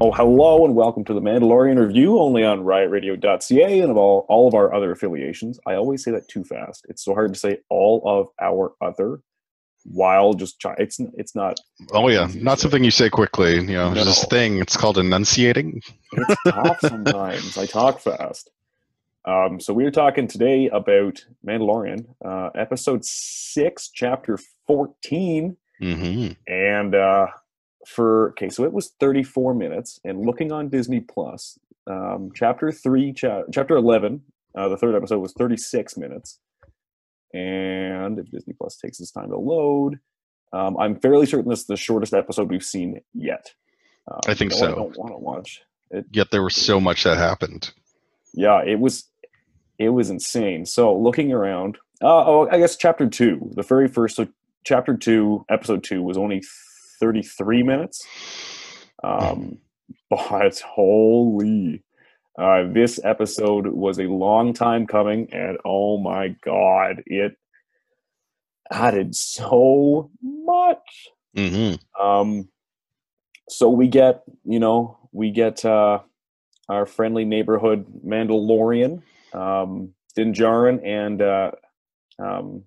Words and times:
Oh, 0.00 0.12
hello 0.12 0.64
and 0.64 0.76
welcome 0.76 1.04
to 1.06 1.12
the 1.12 1.20
Mandalorian 1.20 1.76
Review, 1.84 2.20
only 2.20 2.44
on 2.44 2.60
riotradio.ca 2.60 3.80
and 3.80 3.90
of 3.90 3.96
all, 3.96 4.26
all 4.28 4.46
of 4.46 4.54
our 4.54 4.72
other 4.72 4.92
affiliations. 4.92 5.58
I 5.66 5.74
always 5.74 6.04
say 6.04 6.12
that 6.12 6.28
too 6.28 6.44
fast. 6.44 6.86
It's 6.88 7.04
so 7.04 7.14
hard 7.14 7.34
to 7.34 7.38
say 7.38 7.58
all 7.68 8.02
of 8.06 8.28
our 8.40 8.74
other 8.80 9.22
while 9.84 10.34
just 10.34 10.60
try. 10.60 10.76
It's 10.78 11.00
it's 11.14 11.34
not. 11.34 11.58
Oh 11.92 12.08
yeah, 12.08 12.28
not 12.36 12.60
something 12.60 12.84
you 12.84 12.92
say 12.92 13.10
quickly. 13.10 13.56
You 13.56 13.62
know, 13.72 13.92
there's 13.92 14.06
this 14.06 14.24
thing. 14.26 14.58
It's 14.58 14.76
called 14.76 14.98
enunciating. 14.98 15.82
It's 16.12 16.42
tough 16.44 16.78
sometimes. 16.80 17.58
I 17.58 17.66
talk 17.66 17.98
fast. 17.98 18.50
Um, 19.24 19.58
so 19.60 19.72
we 19.74 19.84
are 19.84 19.90
talking 19.90 20.28
today 20.28 20.68
about 20.68 21.24
Mandalorian, 21.44 22.06
uh, 22.24 22.50
episode 22.54 23.04
six, 23.04 23.90
chapter 23.92 24.38
fourteen. 24.68 25.56
hmm 25.80 26.28
and 26.46 26.94
uh, 26.94 27.26
for 27.88 28.30
okay 28.30 28.48
so 28.48 28.64
it 28.64 28.72
was 28.72 28.92
34 29.00 29.54
minutes 29.54 29.98
and 30.04 30.24
looking 30.24 30.52
on 30.52 30.68
disney 30.68 31.00
plus 31.00 31.58
um, 31.86 32.30
chapter 32.34 32.70
3 32.70 33.12
cha- 33.14 33.44
chapter 33.52 33.76
11 33.76 34.20
uh, 34.56 34.68
the 34.68 34.76
third 34.76 34.94
episode 34.94 35.18
was 35.20 35.32
36 35.32 35.96
minutes 35.96 36.38
and 37.32 38.18
if 38.18 38.30
disney 38.30 38.52
plus 38.52 38.76
takes 38.76 39.00
its 39.00 39.10
time 39.10 39.30
to 39.30 39.38
load 39.38 39.98
um, 40.52 40.76
i'm 40.78 40.98
fairly 41.00 41.24
certain 41.26 41.48
this 41.48 41.60
is 41.60 41.66
the 41.66 41.76
shortest 41.76 42.12
episode 42.12 42.50
we've 42.50 42.64
seen 42.64 43.00
yet 43.14 43.52
um, 44.10 44.20
I 44.26 44.34
think 44.34 44.52
no, 44.52 44.56
so. 44.58 44.66
i 44.66 44.74
don't 44.74 44.98
want 44.98 45.12
to 45.12 45.18
watch 45.18 45.62
it 45.90 46.04
Yet 46.12 46.30
there 46.30 46.42
was 46.42 46.54
so 46.54 46.78
much 46.80 47.04
that 47.04 47.16
happened. 47.16 47.72
yeah 48.34 48.62
it 48.62 48.78
was 48.78 49.04
it 49.78 49.88
was 49.88 50.10
insane 50.10 50.66
so 50.66 50.94
looking 50.94 51.32
around 51.32 51.78
uh, 52.02 52.24
oh 52.26 52.48
i 52.52 52.58
guess 52.58 52.76
chapter 52.76 53.08
2 53.08 53.52
the 53.54 53.62
very 53.62 53.88
first 53.88 54.16
so 54.16 54.28
chapter 54.64 54.94
2 54.94 55.46
episode 55.50 55.82
2 55.82 56.02
was 56.02 56.18
only 56.18 56.42
33 57.00 57.62
minutes. 57.62 58.06
Um 59.02 59.58
but 60.10 60.58
holy 60.60 61.82
uh 62.38 62.64
this 62.72 63.00
episode 63.04 63.66
was 63.66 63.98
a 63.98 64.04
long 64.04 64.52
time 64.52 64.86
coming 64.86 65.28
and 65.32 65.58
oh 65.64 65.98
my 65.98 66.34
god 66.44 67.02
it 67.06 67.36
added 68.70 69.14
so 69.14 70.10
much. 70.22 71.08
Hmm 71.36 71.74
um, 71.98 72.48
so 73.48 73.70
we 73.70 73.88
get, 73.88 74.22
you 74.44 74.58
know, 74.60 74.98
we 75.12 75.30
get 75.30 75.64
uh, 75.64 76.00
our 76.68 76.86
friendly 76.86 77.24
neighborhood 77.24 77.86
Mandalorian, 78.06 79.02
um, 79.32 79.94
Din 80.14 80.32
Djarin, 80.32 80.84
and 80.84 81.22
uh, 81.22 81.50
um, 82.18 82.64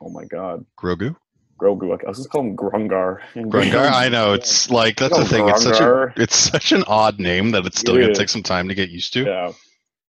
oh 0.00 0.10
my 0.10 0.24
God, 0.24 0.64
Grogu, 0.78 1.16
Grogu. 1.58 1.92
I 2.04 2.08
was 2.08 2.18
just 2.18 2.30
calling 2.30 2.50
him 2.50 2.56
Grungar. 2.56 3.20
Grungar. 3.34 3.90
I 3.90 4.08
know 4.08 4.32
it's 4.32 4.70
like 4.70 4.96
that's 4.96 5.16
the 5.16 5.24
thing. 5.24 5.48
It's 5.48 5.62
such 5.62 5.80
a 5.80 6.12
it's 6.16 6.36
such 6.36 6.72
an 6.72 6.84
odd 6.86 7.18
name 7.18 7.50
that 7.52 7.66
it's 7.66 7.78
still 7.80 7.96
It 7.96 8.00
gonna 8.00 8.12
is. 8.12 8.18
take 8.18 8.28
some 8.28 8.42
time 8.42 8.68
to 8.68 8.74
get 8.74 8.90
used 8.90 9.12
to. 9.14 9.24
Yeah. 9.24 9.52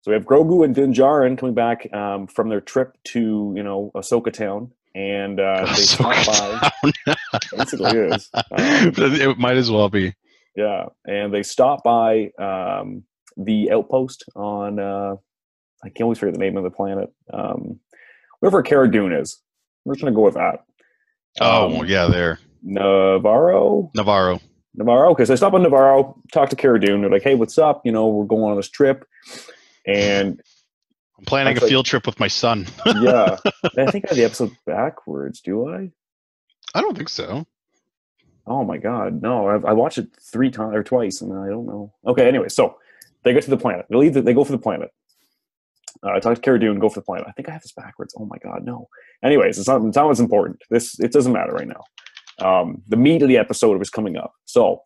So 0.03 0.11
we 0.11 0.15
have 0.15 0.25
Grogu 0.25 0.65
and 0.65 0.75
Din 0.75 0.93
Djarin 0.93 1.39
coming 1.39 1.55
back 1.55 1.93
um, 1.95 2.27
from 2.27 2.49
their 2.49 2.61
trip 2.61 2.97
to, 3.05 3.53
you 3.57 3.63
know, 3.63 3.93
Ahsoka 3.95 4.29
Tano, 4.33 4.69
and 4.97 5.39
uh, 5.39 5.65
they 5.67 5.75
So 5.75 6.11
stop 6.13 6.73
by. 6.83 7.15
Basically, 7.57 7.99
is. 7.99 8.29
Um, 8.35 8.93
it 8.97 9.39
might 9.39 9.57
as 9.57 9.71
well 9.71 9.89
be. 9.89 10.15
Yeah, 10.57 10.87
and 11.07 11.33
they 11.33 11.43
stop 11.45 11.85
by 11.85 12.31
um, 12.39 13.05
the 13.37 13.71
outpost 13.71 14.25
on 14.35 14.79
uh, 14.81 15.15
I 15.85 15.89
can't 15.89 16.03
always 16.03 16.19
forget 16.19 16.35
the 16.35 16.41
name 16.41 16.57
of 16.57 16.65
the 16.65 16.71
planet. 16.71 17.09
Um, 17.33 17.79
wherever 18.41 18.61
Cara 18.63 18.91
Dune 18.91 19.13
is, 19.13 19.41
we're 19.85 19.95
just 19.95 20.03
gonna 20.05 20.15
go 20.17 20.23
with 20.25 20.35
that. 20.35 20.65
Oh 21.41 21.67
Um, 21.67 21.73
well, 21.79 21.89
yeah, 21.89 22.07
there, 22.09 22.39
Navarro, 22.63 23.91
Navarro. 23.95 24.41
Navarro. 24.75 25.11
Okay, 25.13 25.25
so 25.25 25.33
I 25.33 25.37
stop 25.37 25.55
on 25.55 25.63
Navarro, 25.63 26.17
talk 26.33 26.49
to 26.51 26.57
Cara 26.57 26.81
Dune. 26.81 27.01
They're 27.03 27.11
like, 27.11 27.23
"Hey, 27.23 27.35
what's 27.35 27.59
up? 27.59 27.83
You 27.85 27.93
know, 27.93 28.09
we're 28.09 28.25
going 28.25 28.43
on 28.51 28.57
this 28.57 28.69
trip," 28.71 29.07
and 29.87 30.41
I'm 31.19 31.25
planning 31.25 31.57
a 31.57 31.61
like- 31.61 31.69
field 31.69 31.87
trip 31.87 32.07
with 32.07 32.19
my 32.21 32.29
son. 32.29 32.67
yeah, 32.87 33.37
I 33.79 33.91
think 33.91 34.07
I 34.07 34.09
have 34.09 34.17
the 34.17 34.25
episode 34.25 34.53
backwards. 34.67 35.41
Do 35.41 35.69
I? 35.69 35.91
I 36.75 36.81
don't 36.81 36.97
think 36.97 37.09
so. 37.09 37.47
Oh 38.47 38.65
my 38.65 38.77
god, 38.77 39.23
no! 39.23 39.49
I've, 39.49 39.65
I 39.65 39.73
watched 39.73 39.99
it 39.99 40.09
three 40.21 40.51
times 40.51 40.75
or 40.75 40.83
twice, 40.83 41.21
and 41.21 41.33
I 41.33 41.49
don't 41.49 41.67
know. 41.67 41.93
Okay, 42.07 42.27
anyway, 42.27 42.49
so 42.49 42.77
they 43.23 43.33
get 43.33 43.45
to 43.45 43.51
the 43.51 43.57
planet. 43.57 43.87
They 43.89 43.97
leave. 43.97 44.15
The, 44.15 44.23
they 44.23 44.35
go 44.35 44.45
for 44.45 44.53
the 44.53 44.59
planet. 44.59 44.91
Uh, 46.05 46.13
I 46.13 46.21
talked 46.21 46.37
to 46.37 46.43
Cara 46.43 46.59
Dune. 46.59 46.79
Go 46.79 46.89
for 46.89 47.01
the 47.01 47.05
planet. 47.05 47.27
I 47.29 47.33
think 47.33 47.49
I 47.49 47.53
have 47.53 47.63
this 47.63 47.73
backwards. 47.73 48.15
Oh 48.19 48.27
my 48.27 48.39
god, 48.43 48.65
no. 48.65 48.89
Anyways, 49.25 49.59
it's 49.59 49.69
not. 49.69 49.85
It's 49.85 49.97
not 49.97 50.07
what's 50.07 50.21
important. 50.21 50.61
This 50.71 50.99
it 50.99 51.13
doesn't 51.13 51.33
matter 51.33 51.53
right 51.53 51.69
now. 51.69 51.85
Um, 52.45 52.83
the 52.89 52.97
meat 52.97 53.23
of 53.23 53.29
the 53.29 53.39
episode 53.39 53.79
was 53.79 53.91
coming 53.91 54.17
up. 54.17 54.33
So 54.45 54.81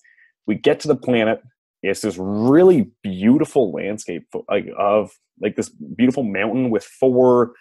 we 0.47 0.57
get 0.57 0.81
to 0.81 0.89
the 0.89 0.97
planet. 0.97 1.41
It's 1.83 2.01
this 2.01 2.17
really 2.19 2.91
beautiful 3.03 3.73
landscape, 3.73 4.25
like 4.49 4.67
of 4.77 5.13
like 5.41 5.57
this 5.57 5.69
beautiful 5.69 6.23
mountain 6.23 6.71
with 6.71 6.85
four 6.85 7.53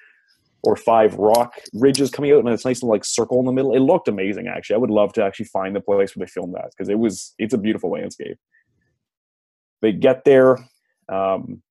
or 0.63 0.75
five 0.75 1.13
rock 1.15 1.53
ridges 1.73 2.09
coming 2.09 2.31
out 2.31 2.39
and 2.39 2.49
it's 2.49 2.65
nice 2.65 2.81
little 2.81 2.89
like 2.89 3.05
circle 3.05 3.39
in 3.39 3.45
the 3.45 3.51
middle. 3.51 3.75
It 3.75 3.81
looked 3.81 4.07
amazing 4.07 4.47
actually. 4.47 4.75
I 4.75 4.79
would 4.79 4.89
love 4.89 5.13
to 5.13 5.23
actually 5.23 5.45
find 5.45 5.75
the 5.75 5.81
place 5.81 6.15
where 6.15 6.25
they 6.25 6.31
filmed 6.31 6.55
that 6.55 6.71
because 6.71 6.89
it 6.89 6.97
was 6.97 7.33
it's 7.37 7.53
a 7.53 7.57
beautiful 7.57 7.91
landscape. 7.91 8.37
They 9.81 9.91
get 9.91 10.25
there, 10.25 10.57
um, 11.07 11.61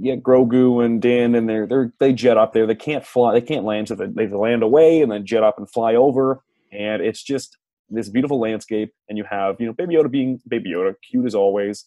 yeah, 0.00 0.16
Grogu 0.16 0.84
and 0.84 1.00
Din 1.00 1.34
and 1.34 1.48
they're 1.48 1.66
they're 1.66 1.92
they 2.00 2.12
jet 2.12 2.38
up 2.38 2.52
there. 2.52 2.66
They 2.66 2.74
can't 2.74 3.04
fly, 3.04 3.34
they 3.34 3.40
can't 3.40 3.64
land, 3.64 3.88
so 3.88 3.94
they, 3.94 4.06
they 4.06 4.28
land 4.28 4.62
away 4.62 5.02
and 5.02 5.12
then 5.12 5.26
jet 5.26 5.42
up 5.42 5.58
and 5.58 5.70
fly 5.70 5.94
over. 5.94 6.42
And 6.72 7.02
it's 7.02 7.22
just 7.22 7.58
this 7.90 8.08
beautiful 8.08 8.40
landscape, 8.40 8.92
and 9.08 9.18
you 9.18 9.24
have, 9.28 9.56
you 9.58 9.66
know, 9.66 9.72
Baby 9.72 9.96
Yoda 9.96 10.10
being 10.10 10.40
Baby 10.48 10.70
Yoda, 10.70 10.94
cute 11.08 11.26
as 11.26 11.34
always, 11.34 11.86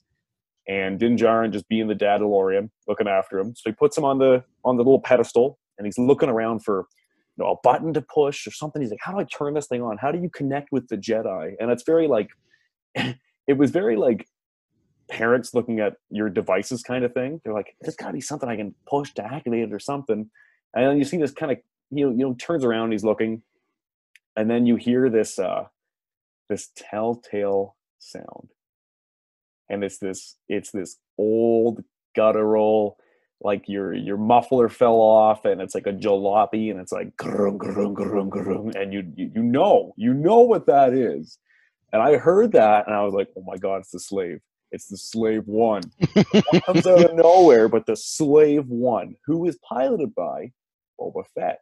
and 0.67 0.99
Din 0.99 1.17
Djarin 1.17 1.51
just 1.51 1.67
being 1.67 1.87
the 1.87 1.95
dad 1.95 2.21
DeLorean, 2.21 2.69
looking 2.87 3.07
after 3.07 3.39
him. 3.39 3.55
So 3.55 3.69
he 3.69 3.73
puts 3.73 3.97
him 3.97 4.05
on 4.05 4.19
the 4.19 4.43
on 4.63 4.77
the 4.77 4.83
little 4.83 5.01
pedestal, 5.01 5.57
and 5.77 5.87
he's 5.87 5.97
looking 5.97 6.29
around 6.29 6.63
for 6.63 6.85
you 7.37 7.43
know, 7.43 7.51
a 7.51 7.55
button 7.63 7.93
to 7.93 8.01
push 8.01 8.45
or 8.45 8.51
something. 8.51 8.81
He's 8.81 8.91
like, 8.91 8.99
"How 9.01 9.13
do 9.13 9.19
I 9.19 9.23
turn 9.25 9.55
this 9.55 9.67
thing 9.67 9.81
on? 9.81 9.97
How 9.97 10.11
do 10.11 10.19
you 10.19 10.29
connect 10.29 10.69
with 10.71 10.87
the 10.87 10.97
Jedi?" 10.97 11.53
And 11.59 11.71
it's 11.71 11.83
very 11.83 12.07
like, 12.07 12.29
it 12.95 13.57
was 13.57 13.71
very 13.71 13.95
like 13.95 14.27
parents 15.09 15.53
looking 15.53 15.79
at 15.79 15.97
your 16.09 16.29
devices 16.29 16.83
kind 16.83 17.03
of 17.03 17.13
thing. 17.13 17.41
They're 17.43 17.53
like, 17.53 17.75
"There's 17.81 17.95
got 17.95 18.07
to 18.07 18.13
be 18.13 18.21
something 18.21 18.49
I 18.49 18.55
can 18.55 18.75
push 18.87 19.13
to 19.13 19.25
activate 19.25 19.63
it 19.63 19.73
or 19.73 19.79
something." 19.79 20.29
And 20.75 20.85
then 20.87 20.97
you 20.97 21.03
see 21.05 21.17
this 21.17 21.31
kind 21.31 21.51
of 21.51 21.57
you 21.91 22.05
know 22.05 22.11
you 22.11 22.19
know 22.19 22.33
turns 22.35 22.63
around, 22.63 22.91
he's 22.91 23.03
looking, 23.03 23.43
and 24.35 24.49
then 24.49 24.65
you 24.65 24.75
hear 24.75 25.09
this 25.09 25.39
uh 25.39 25.65
this 26.49 26.69
telltale 26.75 27.75
sound, 27.99 28.49
and 29.69 29.83
it's 29.83 29.97
this 29.97 30.37
it's 30.47 30.71
this 30.71 30.97
old 31.17 31.83
guttural 32.15 32.97
like 33.41 33.67
your 33.67 33.93
your 33.93 34.17
muffler 34.17 34.69
fell 34.69 34.95
off 34.95 35.45
and 35.45 35.61
it's 35.61 35.75
like 35.75 35.87
a 35.87 35.93
jalopy 35.93 36.71
and 36.71 36.79
it's 36.79 36.91
like 36.91 37.15
grung, 37.17 37.57
grung, 37.57 37.93
grung, 37.93 38.29
grung, 38.29 38.75
and 38.75 38.93
you 38.93 39.03
you 39.15 39.43
know 39.43 39.93
you 39.97 40.13
know 40.13 40.39
what 40.39 40.65
that 40.67 40.93
is 40.93 41.37
and 41.91 42.01
i 42.01 42.15
heard 42.15 42.53
that 42.53 42.87
and 42.87 42.95
i 42.95 43.03
was 43.03 43.13
like 43.13 43.27
oh 43.37 43.43
my 43.45 43.57
god 43.57 43.77
it's 43.77 43.91
the 43.91 43.99
slave 43.99 44.39
it's 44.73 44.87
the 44.87 44.97
slave 44.97 45.43
one. 45.47 45.83
One 46.15 46.61
comes 46.65 46.87
out 46.87 47.05
of 47.05 47.15
nowhere 47.15 47.69
but 47.69 47.85
the 47.85 47.95
slave 47.95 48.67
one 48.67 49.15
who 49.25 49.45
is 49.45 49.57
piloted 49.67 50.13
by 50.15 50.51
boba 50.99 51.23
fett. 51.33 51.59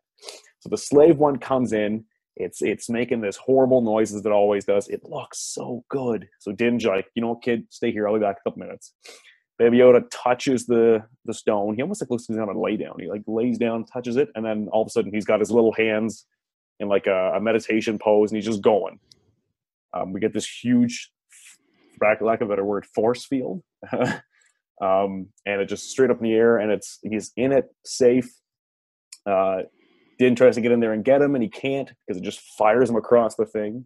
So 0.59 0.69
the 0.69 0.77
slave 0.77 1.17
one 1.17 1.37
comes 1.37 1.73
in. 1.73 2.05
It's 2.35 2.61
it's 2.61 2.89
making 2.89 3.21
this 3.21 3.35
horrible 3.35 3.81
noises 3.81 4.23
that 4.23 4.29
it 4.29 4.33
always 4.33 4.65
does. 4.65 4.87
It 4.87 5.03
looks 5.03 5.39
so 5.39 5.83
good. 5.89 6.27
So 6.39 6.51
din's 6.51 6.85
like 6.85 7.07
you 7.13 7.21
know 7.21 7.29
what, 7.29 7.43
kid? 7.43 7.67
Stay 7.69 7.91
here. 7.91 8.07
I'll 8.07 8.13
be 8.13 8.19
back 8.19 8.37
in 8.37 8.41
a 8.45 8.49
couple 8.49 8.65
minutes. 8.65 8.93
Baby 9.59 9.77
Yoda 9.77 10.03
touches 10.11 10.65
the 10.65 11.03
the 11.25 11.33
stone. 11.33 11.75
He 11.75 11.81
almost 11.81 12.01
like 12.01 12.09
looks 12.09 12.27
like 12.27 12.35
he's 12.35 12.41
on 12.41 12.55
a 12.55 12.59
lay 12.59 12.77
down. 12.77 12.95
He 12.99 13.07
like 13.07 13.23
lays 13.27 13.57
down, 13.57 13.85
touches 13.85 14.15
it, 14.15 14.29
and 14.35 14.45
then 14.45 14.69
all 14.71 14.81
of 14.81 14.87
a 14.87 14.89
sudden 14.89 15.13
he's 15.13 15.25
got 15.25 15.39
his 15.39 15.51
little 15.51 15.73
hands 15.73 16.25
in 16.79 16.87
like 16.87 17.05
a, 17.05 17.33
a 17.35 17.39
meditation 17.41 17.99
pose, 17.99 18.31
and 18.31 18.37
he's 18.37 18.45
just 18.45 18.61
going. 18.61 18.99
Um, 19.93 20.13
we 20.13 20.19
get 20.19 20.33
this 20.33 20.47
huge, 20.47 21.11
lack 22.01 22.21
lack 22.21 22.41
of 22.41 22.47
a 22.47 22.49
better 22.49 22.65
word, 22.65 22.85
force 22.85 23.25
field, 23.25 23.61
um, 24.81 25.27
and 25.45 25.61
it 25.61 25.69
just 25.69 25.89
straight 25.89 26.09
up 26.09 26.17
in 26.17 26.23
the 26.23 26.33
air, 26.33 26.57
and 26.57 26.71
it's 26.71 26.99
he's 27.03 27.31
in 27.35 27.51
it, 27.51 27.65
safe. 27.85 28.29
Uh, 29.25 29.63
Din 30.19 30.35
tries 30.35 30.55
to 30.55 30.61
get 30.61 30.71
in 30.71 30.79
there 30.79 30.93
and 30.93 31.03
get 31.03 31.21
him, 31.21 31.35
and 31.35 31.43
he 31.43 31.49
can't 31.49 31.91
because 32.05 32.19
it 32.19 32.23
just 32.23 32.41
fires 32.57 32.89
him 32.89 32.95
across 32.95 33.35
the 33.35 33.45
thing. 33.45 33.85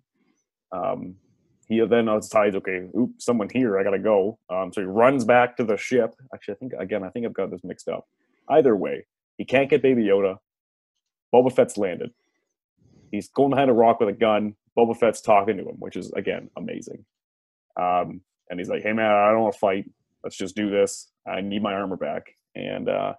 Um, 0.71 1.15
he 1.67 1.79
then 1.85 2.05
decides, 2.05 2.55
okay, 2.57 2.87
oop, 2.97 3.13
someone 3.17 3.49
here, 3.51 3.79
I 3.79 3.83
gotta 3.83 3.99
go. 3.99 4.37
Um, 4.49 4.71
so 4.71 4.81
he 4.81 4.87
runs 4.87 5.25
back 5.25 5.57
to 5.57 5.63
the 5.63 5.77
ship. 5.77 6.13
Actually, 6.33 6.55
I 6.55 6.57
think 6.57 6.73
again, 6.77 7.03
I 7.03 7.09
think 7.09 7.25
I've 7.25 7.33
got 7.33 7.51
this 7.51 7.63
mixed 7.63 7.87
up. 7.87 8.07
Either 8.49 8.75
way, 8.75 9.05
he 9.37 9.45
can't 9.45 9.69
get 9.69 9.81
Baby 9.81 10.03
Yoda. 10.03 10.37
Boba 11.33 11.51
Fett's 11.51 11.77
landed. 11.77 12.11
He's 13.11 13.29
going 13.29 13.49
behind 13.49 13.69
a 13.69 13.73
rock 13.73 13.99
with 13.99 14.09
a 14.09 14.13
gun. 14.13 14.55
Boba 14.77 14.95
Fett's 14.95 15.21
talking 15.21 15.57
to 15.57 15.63
him, 15.67 15.75
which 15.79 15.95
is 15.95 16.11
again 16.11 16.49
amazing. 16.57 17.05
Um, 17.79 18.21
and 18.49 18.59
he's 18.59 18.69
like, 18.69 18.83
"Hey 18.83 18.93
man, 18.93 19.11
I 19.11 19.31
don't 19.31 19.41
want 19.41 19.53
to 19.53 19.59
fight. 19.59 19.85
Let's 20.23 20.37
just 20.37 20.55
do 20.55 20.69
this. 20.69 21.11
I 21.27 21.41
need 21.41 21.61
my 21.61 21.73
armor 21.73 21.97
back." 21.97 22.23
And 22.55 22.89
uh, 22.89 23.13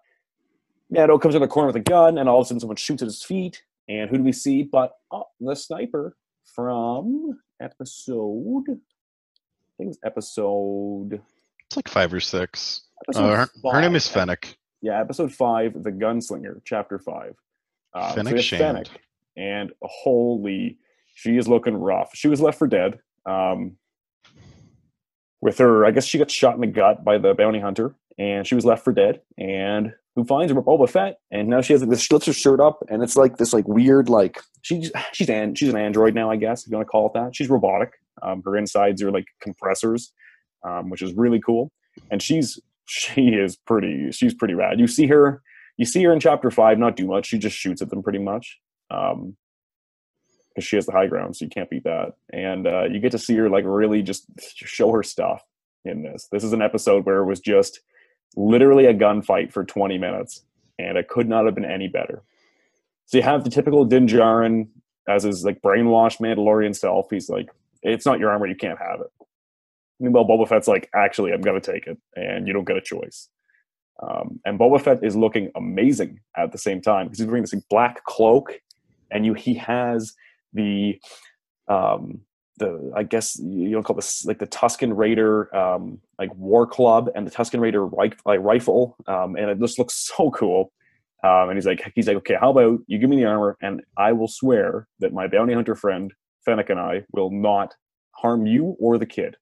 Mando 0.91 1.19
comes 1.19 1.35
in 1.35 1.43
the 1.43 1.49
corner 1.49 1.67
with 1.67 1.77
a 1.77 1.81
gun, 1.81 2.19
and 2.19 2.29
all 2.29 2.41
of 2.41 2.45
a 2.45 2.49
sudden, 2.49 2.61
someone 2.61 2.77
shoots 2.77 3.03
at 3.03 3.07
his 3.07 3.23
feet. 3.23 3.63
And 3.89 4.11
who 4.11 4.19
do 4.19 4.25
we 4.25 4.33
see? 4.33 4.63
But 4.63 4.93
oh, 5.13 5.25
the 5.41 5.55
sniper 5.55 6.17
from 6.55 7.39
episode 7.61 8.81
I 9.77 9.83
think 9.83 9.89
it 9.89 9.89
was 9.89 9.99
episode. 10.05 11.21
It's 11.67 11.77
like 11.77 11.89
five 11.89 12.15
or 12.15 12.21
six. 12.21 12.83
Uh, 13.15 13.37
her, 13.37 13.49
her 13.71 13.81
name 13.83 13.95
is 13.95 14.09
Fennec. 14.09 14.57
Yeah, 14.81 14.99
episode 15.01 15.33
five, 15.35 15.75
the 15.83 15.91
gunslinger, 15.93 16.63
chapter 16.65 16.99
five. 16.99 17.35
So 17.95 18.15
Fennec 18.15 18.37
it's 18.37 18.45
Shand. 18.45 18.61
Fennec, 18.61 18.89
and 19.37 19.73
holy, 19.83 20.79
she 21.15 21.37
is 21.37 21.47
looking 21.47 21.75
rough. 21.75 22.11
She 22.15 22.29
was 22.29 22.41
left 22.41 22.59
for 22.59 22.67
dead. 22.67 22.99
Um, 23.27 23.77
with 25.41 25.59
her, 25.59 25.85
I 25.85 25.91
guess 25.91 26.05
she 26.05 26.19
got 26.19 26.31
shot 26.31 26.55
in 26.55 26.61
the 26.61 26.67
gut 26.67 27.05
by 27.05 27.19
the 27.19 27.35
bounty 27.35 27.61
hunter, 27.61 27.95
and 28.19 28.47
she 28.47 28.55
was 28.55 28.65
left 28.65 28.85
for 28.85 28.93
dead. 28.93 29.21
And 29.39 29.93
who 30.15 30.25
finds 30.25 30.53
her? 30.53 30.61
Boba 30.61 30.89
Fett, 30.89 31.19
and 31.31 31.49
now 31.49 31.61
she 31.61 31.75
has 31.75 31.83
like 31.83 31.91
this. 31.91 32.01
She 32.01 32.15
lifts 32.15 32.27
her 32.27 32.33
shirt 32.33 32.61
up, 32.61 32.83
and 32.89 33.03
it's 33.03 33.17
like 33.17 33.37
this 33.37 33.53
like 33.53 33.69
weird 33.69 34.09
like 34.09 34.41
she's 34.63 34.91
she's 35.13 35.29
an 35.29 35.55
she's 35.55 35.69
an 35.69 35.77
android 35.77 36.15
now, 36.15 36.31
I 36.31 36.37
guess 36.37 36.65
if 36.65 36.71
you 36.71 36.77
want 36.77 36.87
to 36.87 36.91
call 36.91 37.07
it 37.07 37.13
that. 37.15 37.37
She's 37.37 37.51
robotic. 37.51 37.93
Um, 38.23 38.43
her 38.45 38.57
insides 38.57 39.03
are 39.03 39.11
like 39.11 39.27
compressors, 39.41 40.13
um, 40.65 40.89
which 40.89 41.03
is 41.03 41.13
really 41.15 41.41
cool. 41.41 41.71
And 42.11 42.23
she's 42.23 42.59
she 42.87 43.29
is 43.29 43.57
pretty 43.57 44.11
she's 44.13 44.33
pretty 44.33 44.55
rad. 44.55 44.81
You 44.81 44.87
see 44.87 45.07
her 45.09 45.43
you 45.77 45.85
see 45.85 46.03
her 46.05 46.13
in 46.13 46.21
chapter 46.21 46.51
five, 46.51 46.79
not 46.79 46.97
do 46.97 47.07
much. 47.07 47.27
She 47.27 47.39
just 47.39 47.57
shoots 47.57 47.83
at 47.83 47.91
them 47.91 48.03
pretty 48.03 48.19
much. 48.19 48.59
Um, 48.91 49.37
because 50.57 50.67
she 50.67 50.77
has 50.77 50.87
the 50.87 50.93
high 50.93 51.07
ground, 51.07 51.37
so 51.37 51.45
you 51.45 51.51
can't 51.51 51.69
beat 51.69 51.85
that. 51.85 52.15
And 52.33 52.67
uh, 52.67 52.85
you 52.85 52.99
get 52.99 53.13
to 53.13 53.19
see 53.19 53.37
her 53.37 53.51
like 53.51 53.65
really 53.67 54.03
just 54.03 54.25
show 54.41 54.91
her 54.91 55.03
stuff 55.03 55.45
in 55.85 56.03
this. 56.03 56.29
This 56.33 56.43
is 56.43 56.55
an 56.55 56.63
episode 56.63 57.05
where 57.05 57.19
it 57.19 57.27
was 57.27 57.41
just 57.41 57.81
literally 58.37 58.87
a 58.87 58.95
gunfight 58.95 59.53
for 59.53 59.65
20 59.65 59.99
minutes, 59.99 60.43
and 60.79 60.97
it 60.97 61.09
could 61.09 61.29
not 61.29 61.45
have 61.45 61.55
been 61.55 61.67
any 61.67 61.89
better. 61.89 62.23
So 63.05 63.19
you 63.19 63.23
have 63.23 63.45
the 63.45 63.51
typical 63.51 63.85
Din 63.85 64.07
Djarin 64.07 64.69
as 65.07 65.25
his 65.25 65.45
like 65.45 65.61
brainwashed 65.61 66.21
Mandalorian 66.21 66.75
self. 66.75 67.09
He's 67.11 67.29
like, 67.29 67.51
"It's 67.83 68.07
not 68.07 68.19
your 68.19 68.31
armor, 68.31 68.47
you 68.47 68.57
can't 68.57 68.79
have 68.79 69.03
it." 69.03 69.27
Meanwhile, 70.01 70.25
Boba 70.25 70.49
Fett's 70.49 70.69
like, 70.69 70.89
"Actually, 70.95 71.33
I'm 71.33 71.43
gonna 71.43 71.61
take 71.61 71.87
it, 71.87 71.99
and 72.17 72.47
you 72.47 72.55
don't 72.55 72.67
get 72.67 72.79
a 72.79 72.81
choice." 72.81 73.29
Um, 74.03 74.41
and 74.47 74.59
Boba 74.59 74.81
Fett 74.81 75.05
is 75.05 75.17
looking 75.17 75.51
amazing 75.55 76.21
at 76.35 76.53
the 76.53 76.59
same 76.59 76.81
time 76.81 77.07
because 77.07 77.19
he's 77.19 77.27
wearing 77.27 77.43
this 77.43 77.53
like, 77.53 77.69
black 77.69 78.05
cloak, 78.05 78.61
and 79.11 79.27
you 79.27 79.35
he 79.35 79.55
has 79.55 80.15
the 80.53 81.01
um 81.69 82.21
the 82.59 82.93
I 82.97 83.03
guess 83.03 83.39
you 83.39 83.71
don't 83.71 83.83
call 83.83 83.97
this 83.97 84.25
like 84.25 84.39
the 84.39 84.47
Tusken 84.47 84.97
Raider 84.97 85.55
um 85.55 86.01
like 86.19 86.35
war 86.35 86.67
club 86.67 87.11
and 87.15 87.27
the 87.27 87.31
Tusken 87.31 87.61
Raider 87.61 87.85
rifle 87.87 88.97
um 89.07 89.37
and 89.37 89.51
it 89.51 89.61
just 89.61 89.79
looks 89.79 89.95
so 90.17 90.31
cool. 90.31 90.73
Um, 91.25 91.49
and 91.49 91.57
he's 91.57 91.67
like 91.67 91.93
he's 91.95 92.07
like 92.07 92.19
okay 92.19 92.37
how 92.39 92.51
about 92.51 92.81
you 92.87 92.99
give 92.99 93.11
me 93.11 93.17
the 93.17 93.25
armor 93.25 93.57
and 93.61 93.83
I 93.97 94.13
will 94.13 94.29
swear 94.29 94.87
that 95.01 95.13
my 95.13 95.27
bounty 95.27 95.55
hunter 95.55 95.75
friend 95.75 96.13
Fennec 96.45 96.71
and 96.71 96.79
I 96.79 97.05
will 97.13 97.31
not 97.31 97.75
harm 98.13 98.47
you 98.47 98.77
or 98.79 98.99
the 98.99 99.07
kid. 99.07 99.37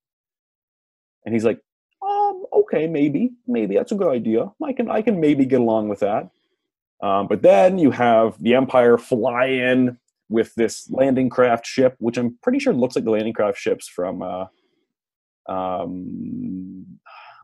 And 1.24 1.34
he's 1.34 1.44
like 1.44 1.60
um 2.02 2.44
okay 2.52 2.86
maybe 2.86 3.32
maybe 3.46 3.74
that's 3.74 3.92
a 3.92 3.96
good 3.96 4.10
idea. 4.10 4.50
I 4.62 4.72
can 4.72 4.90
I 4.90 5.02
can 5.02 5.20
maybe 5.20 5.44
get 5.44 5.60
along 5.60 5.88
with 5.88 6.00
that. 6.00 6.30
Um, 7.02 7.26
but 7.26 7.42
then 7.42 7.78
you 7.78 7.90
have 7.90 8.42
the 8.42 8.54
Empire 8.54 8.96
fly 8.96 9.46
in 9.46 9.98
with 10.28 10.54
this 10.54 10.88
landing 10.90 11.28
craft 11.28 11.66
ship, 11.66 11.94
which 11.98 12.16
I'm 12.16 12.38
pretty 12.42 12.58
sure 12.58 12.72
looks 12.72 12.96
like 12.96 13.04
the 13.04 13.10
landing 13.10 13.34
craft 13.34 13.58
ships 13.58 13.88
from 13.88 14.22
uh, 14.22 14.46
um, 15.48 16.86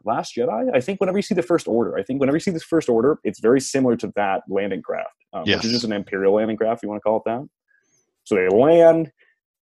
Last 0.05 0.35
Jedi. 0.35 0.75
I 0.75 0.81
think 0.81 1.01
whenever 1.01 1.19
you 1.19 1.23
see 1.23 1.35
the 1.35 1.43
First 1.43 1.69
Order, 1.69 1.99
I 1.99 2.03
think 2.03 2.21
whenever 2.21 2.37
you 2.37 2.41
see 2.41 2.51
this 2.51 2.63
First 2.63 2.89
Order, 2.89 3.19
it's 3.23 3.41
very 3.41 3.61
similar 3.61 3.97
to 3.97 4.13
that 4.17 4.43
landing 4.49 4.83
craft, 4.83 5.15
um, 5.33 5.43
which 5.43 5.65
is 5.65 5.73
just 5.73 5.85
an 5.85 5.93
Imperial 5.93 6.35
landing 6.35 6.57
craft, 6.57 6.79
if 6.79 6.83
you 6.85 6.89
want 6.89 7.01
to 7.01 7.03
call 7.03 7.19
it 7.19 7.23
that. 7.27 7.47
So 8.25 8.35
they 8.35 8.49
land. 8.49 9.13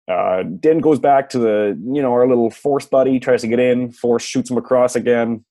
Uh, 0.08 0.44
Din 0.44 0.80
goes 0.80 1.00
back 1.00 1.30
to 1.30 1.40
the, 1.40 1.80
you 1.94 2.02
know, 2.02 2.12
our 2.12 2.28
little 2.28 2.50
Force 2.50 2.86
buddy, 2.86 3.20
tries 3.20 3.42
to 3.42 3.48
get 3.48 3.60
in. 3.60 3.92
Force 3.92 4.24
shoots 4.24 4.50
him 4.50 4.58
across 4.58 4.96
again. 4.96 5.46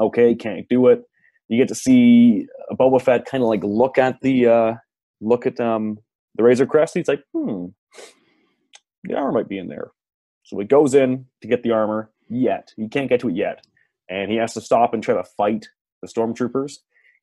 Okay, 0.00 0.34
can't 0.34 0.68
do 0.68 0.88
it. 0.88 1.02
You 1.48 1.58
get 1.58 1.68
to 1.68 1.74
see 1.74 2.46
Boba 2.72 3.00
Fett 3.00 3.24
kind 3.24 3.42
of 3.42 3.48
like 3.48 3.62
look 3.62 3.96
at 3.96 4.20
the, 4.20 4.46
uh, 4.46 4.74
look 5.20 5.46
at 5.46 5.60
um, 5.60 5.98
the 6.38 6.44
Razor 6.44 6.66
Crest. 6.66 6.94
He's 6.94 7.08
like, 7.08 7.22
hmm, 7.34 7.66
the 9.04 9.14
armor 9.14 9.32
might 9.32 9.48
be 9.48 9.58
in 9.58 9.68
there. 9.68 9.90
So 10.44 10.58
he 10.58 10.64
goes 10.64 10.94
in 10.94 11.26
to 11.42 11.48
get 11.48 11.62
the 11.62 11.72
armor. 11.72 12.10
Yet 12.30 12.72
he 12.76 12.88
can't 12.88 13.08
get 13.08 13.20
to 13.20 13.28
it 13.28 13.36
yet, 13.36 13.66
and 14.08 14.30
he 14.30 14.36
has 14.36 14.54
to 14.54 14.60
stop 14.60 14.92
and 14.92 15.02
try 15.02 15.14
to 15.14 15.24
fight 15.24 15.68
the 16.02 16.08
stormtroopers. 16.08 16.78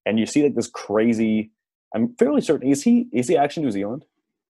And 0.06 0.20
you 0.20 0.26
see 0.26 0.44
like 0.44 0.56
this 0.56 0.68
crazy. 0.68 1.52
I'm 1.94 2.16
fairly 2.16 2.42
certain 2.42 2.70
is 2.70 2.84
he 2.84 3.08
is 3.14 3.28
he 3.28 3.38
actually 3.38 3.64
New 3.66 3.72
Zealand, 3.72 4.06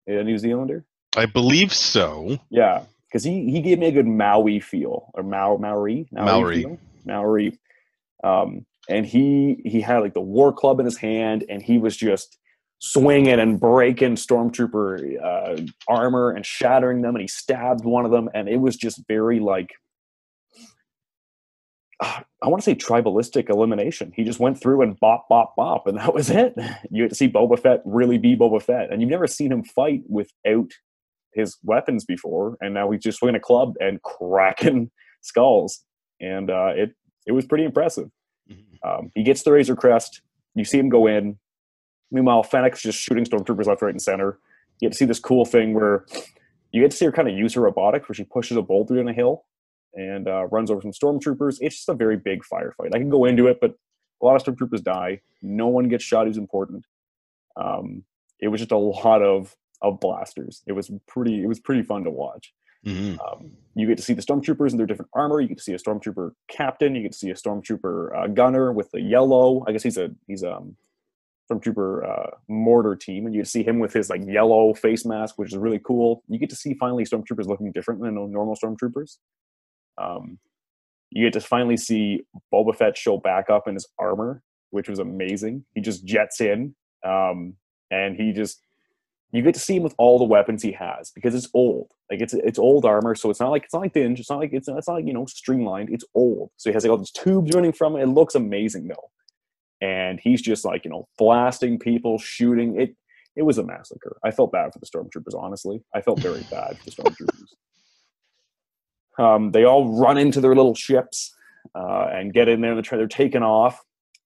a 0.08 0.24
New 0.24 0.38
Zealander? 0.38 0.86
I 1.18 1.26
believe 1.26 1.74
so. 1.74 2.40
Yeah, 2.52 2.84
because 3.08 3.24
he 3.24 3.50
he 3.50 3.62
gave 3.62 3.80
me 3.80 3.88
a 3.88 3.92
good 3.92 4.08
Maui 4.08 4.60
feel 4.60 5.12
or 5.16 5.24
Mau 5.24 5.58
Maori 5.58 6.08
Maori. 6.12 6.62
feel? 6.62 6.80
Maori. 7.04 7.58
Um, 8.24 8.68
and 8.88 9.06
he 9.08 9.58
he 9.66 9.82
had 9.82 10.00
like 10.00 10.14
the 10.14 10.22
war 10.22 10.54
club 10.54 10.80
in 10.80 10.86
his 10.86 10.98
hand, 10.98 11.46
and 11.50 11.64
he 11.64 11.80
was 11.80 11.98
just 11.98 12.38
swinging 12.86 13.40
and 13.40 13.62
breaking 13.62 14.16
stormtrooper 14.16 15.24
uh, 15.24 15.62
armor 15.88 16.32
and 16.32 16.46
shattering 16.46 17.02
them, 17.02 17.16
and 17.16 17.22
he 17.22 17.30
stabbed 17.30 17.86
one 17.86 18.04
of 18.06 18.12
them, 18.12 18.30
and 18.34 18.50
it 18.50 18.58
was 18.58 18.76
just 18.76 19.02
very 19.08 19.40
like. 19.40 19.72
uh, 22.00 22.22
I 22.44 22.48
want 22.50 22.62
to 22.62 22.66
say 22.66 22.76
tribalistic 22.76 23.50
elimination. 23.50 24.12
He 24.16 24.24
just 24.24 24.40
went 24.40 24.60
through 24.60 24.82
and 24.82 25.00
bop, 25.00 25.28
bop, 25.30 25.56
bop, 25.56 25.88
and 25.88 25.98
that 25.98 26.14
was 26.14 26.30
it. 26.30 26.56
You 26.92 27.10
see 27.12 27.30
Boba 27.30 27.60
Fett 27.60 27.82
really 27.86 28.18
be 28.18 28.36
Boba 28.36 28.62
Fett, 28.62 28.92
and 28.92 29.02
you've 29.02 29.12
never 29.12 29.28
seen 29.28 29.52
him 29.52 29.64
fight 29.64 30.04
without 30.10 30.72
his 31.34 31.58
weapons 31.64 32.06
before, 32.06 32.58
and 32.62 32.74
now 32.74 32.92
he's 32.92 33.02
just 33.04 33.20
swinging 33.20 33.36
a 33.38 33.40
club 33.40 33.76
and 33.80 34.02
cracking 34.04 34.92
skulls, 35.22 35.82
and 36.22 36.50
uh, 36.52 36.74
it 36.76 36.92
it 37.28 37.32
was 37.32 37.46
pretty 37.46 37.64
impressive. 37.66 38.10
Um, 38.86 39.12
he 39.16 39.24
gets 39.24 39.44
the 39.44 39.52
Razor 39.54 39.76
Crest. 39.78 40.22
You 40.56 40.66
see 40.66 40.80
him 40.80 40.90
go 40.90 41.08
in. 41.08 41.40
Meanwhile, 42.14 42.44
Fennec's 42.44 42.82
just 42.82 43.00
shooting 43.00 43.26
stormtroopers 43.26 43.66
left, 43.66 43.82
right, 43.82 43.90
and 43.94 44.02
center. 44.02 44.40
You 44.80 44.88
get 44.88 44.94
to 44.94 44.98
see 44.98 45.06
this 45.06 45.20
cool 45.20 45.46
thing 45.46 45.74
where 45.74 46.06
you 46.72 46.82
get 46.82 46.92
to 46.92 46.98
see 46.98 47.06
her 47.06 47.12
kind 47.12 47.28
of 47.28 47.36
use 47.36 47.54
her 47.56 47.62
robotics, 47.62 48.08
where 48.08 48.14
she 48.16 48.24
pushes 48.24 48.56
a 48.58 48.62
boulder 48.62 49.00
in 49.00 49.08
a 49.08 49.14
hill 49.14 49.46
and 49.96 50.28
uh, 50.28 50.46
runs 50.46 50.72
over 50.72 50.82
some 50.82 50.92
stormtroopers. 50.92 51.58
It's 51.62 51.76
just 51.76 51.90
a 51.90 51.94
very 51.94 52.18
big 52.18 52.42
firefight. 52.44 52.94
I 52.96 53.00
can 53.00 53.10
go 53.10 53.26
into 53.26 53.48
it, 53.48 53.60
but 53.60 53.76
a 54.22 54.26
lot 54.26 54.36
of 54.36 54.44
stormtroopers 54.44 54.84
die. 54.84 55.22
No 55.42 55.68
one 55.68 55.90
gets 55.90 56.04
shot 56.04 56.28
who's 56.28 56.38
important. 56.38 56.86
Um, 57.56 58.04
it 58.40 58.48
was 58.48 58.62
just 58.62 58.72
a 58.72 58.78
lot 58.78 59.22
of 59.22 59.56
of 59.82 60.00
blasters. 60.00 60.62
It 60.66 60.72
was 60.72 60.90
pretty. 61.08 61.44
It 61.44 61.48
was 61.48 61.60
pretty 61.60 61.84
fun 61.84 62.04
to 62.06 62.10
watch. 62.10 62.54
Mhm. 62.86 63.18
Um, 63.26 63.52
you 63.76 63.88
get 63.88 63.98
to 63.98 64.04
see 64.04 64.14
the 64.14 64.22
stormtroopers 64.22 64.72
in 64.72 64.78
their 64.78 64.86
different 64.86 65.10
armor. 65.14 65.40
You 65.40 65.48
get 65.48 65.58
to 65.58 65.64
see 65.64 65.74
a 65.74 65.78
stormtrooper 65.78 66.32
captain. 66.48 66.96
You 66.96 67.02
get 67.02 67.12
to 67.14 67.18
see 67.18 67.30
a 67.30 67.34
stormtrooper 67.36 68.16
uh, 68.18 68.28
gunner 68.28 68.72
with 68.74 68.92
the 68.92 69.02
yellow. 69.02 69.64
I 69.68 69.72
guess 69.72 69.84
he's 69.84 69.98
a 69.98 70.12
he's 70.28 70.44
a 70.44 70.56
um, 70.56 70.76
stormtrooper 71.50 72.10
uh, 72.10 72.32
mortar 72.48 72.96
team, 72.96 73.26
and 73.26 73.36
you 73.36 73.44
see 73.44 73.64
him 73.64 73.80
with 73.80 73.94
his 73.94 74.10
like 74.10 74.22
yellow 74.26 74.74
face 74.74 75.06
mask, 75.06 75.38
which 75.38 75.52
is 75.52 75.58
really 75.58 75.80
cool. 75.80 76.24
You 76.28 76.40
get 76.40 76.50
to 76.50 76.56
see 76.56 76.74
finally 76.74 77.06
stormtroopers 77.06 77.48
looking 77.48 77.72
different 77.72 78.02
than 78.02 78.16
normal 78.16 78.56
stormtroopers. 78.56 79.18
Um, 79.98 80.40
you 81.12 81.26
get 81.26 81.34
to 81.34 81.42
finally 81.42 81.78
see 81.78 82.26
Boba 82.52 82.76
Fett 82.76 82.98
show 82.98 83.18
back 83.18 83.50
up 83.50 83.68
in 83.68 83.76
his 83.76 83.88
armor, 84.00 84.42
which 84.72 84.90
was 84.90 85.00
amazing. 85.00 85.66
He 85.76 85.82
just 85.82 86.06
jets 86.06 86.42
in, 86.42 86.76
um, 87.06 87.56
and 87.92 88.16
he 88.16 88.32
just 88.32 88.62
you 89.34 89.42
get 89.42 89.56
to 89.56 89.60
see 89.60 89.76
him 89.76 89.84
with 89.84 89.96
all 89.98 90.20
the 90.20 90.26
weapons 90.26 90.62
he 90.62 90.72
has 90.74 91.12
because 91.12 91.34
it's 91.34 91.50
old. 91.54 91.92
Like 92.10 92.22
it's 92.22 92.34
it's 92.34 92.60
old 92.60 92.86
armor, 92.86 93.16
so 93.16 93.30
it's 93.30 93.40
not 93.40 93.50
like 93.50 93.64
it's 93.64 93.74
not 93.74 93.82
like 93.82 93.94
Din's. 93.94 94.20
It's 94.20 94.30
not 94.30 94.40
like 94.40 94.54
it's, 94.54 94.68
it's 94.68 94.88
not 94.88 94.94
like 94.94 95.08
you 95.08 95.14
know 95.14 95.26
streamlined. 95.26 95.90
It's 95.92 96.06
old, 96.14 96.52
so 96.58 96.70
he 96.70 96.74
has 96.74 96.84
like 96.84 96.92
all 96.92 96.98
these 96.98 97.12
tubes 97.12 97.54
running 97.54 97.74
from 97.74 97.96
it. 97.96 98.04
It 98.04 98.08
looks 98.08 98.36
amazing 98.36 98.88
though, 98.88 99.10
and 99.84 100.20
he's 100.24 100.42
just 100.42 100.64
like 100.64 100.86
you 100.86 100.92
know 100.92 101.08
blasting 101.18 101.78
people, 101.78 102.18
shooting 102.18 102.80
it. 102.80 102.96
It 103.36 103.42
was 103.44 103.58
a 103.58 103.64
massacre. 103.64 104.18
I 104.24 104.32
felt 104.32 104.52
bad 104.52 104.72
for 104.72 104.80
the 104.80 104.86
stormtroopers. 104.86 105.38
Honestly, 105.38 105.84
I 105.94 106.02
felt 106.02 106.20
very 106.20 106.46
bad 106.52 106.78
for 106.78 106.86
the 106.86 106.92
stormtroopers. 106.92 107.50
Um, 109.20 109.52
they 109.52 109.66
all 109.66 110.00
run 110.00 110.18
into 110.18 110.40
their 110.40 110.56
little 110.56 110.76
ships 110.76 111.36
uh, 111.76 112.08
and 112.12 112.34
get 112.34 112.48
in 112.48 112.62
there. 112.62 112.72
And 112.72 112.84
they're, 112.84 112.98
they're 112.98 113.08
taken 113.08 113.44
off, 113.44 113.80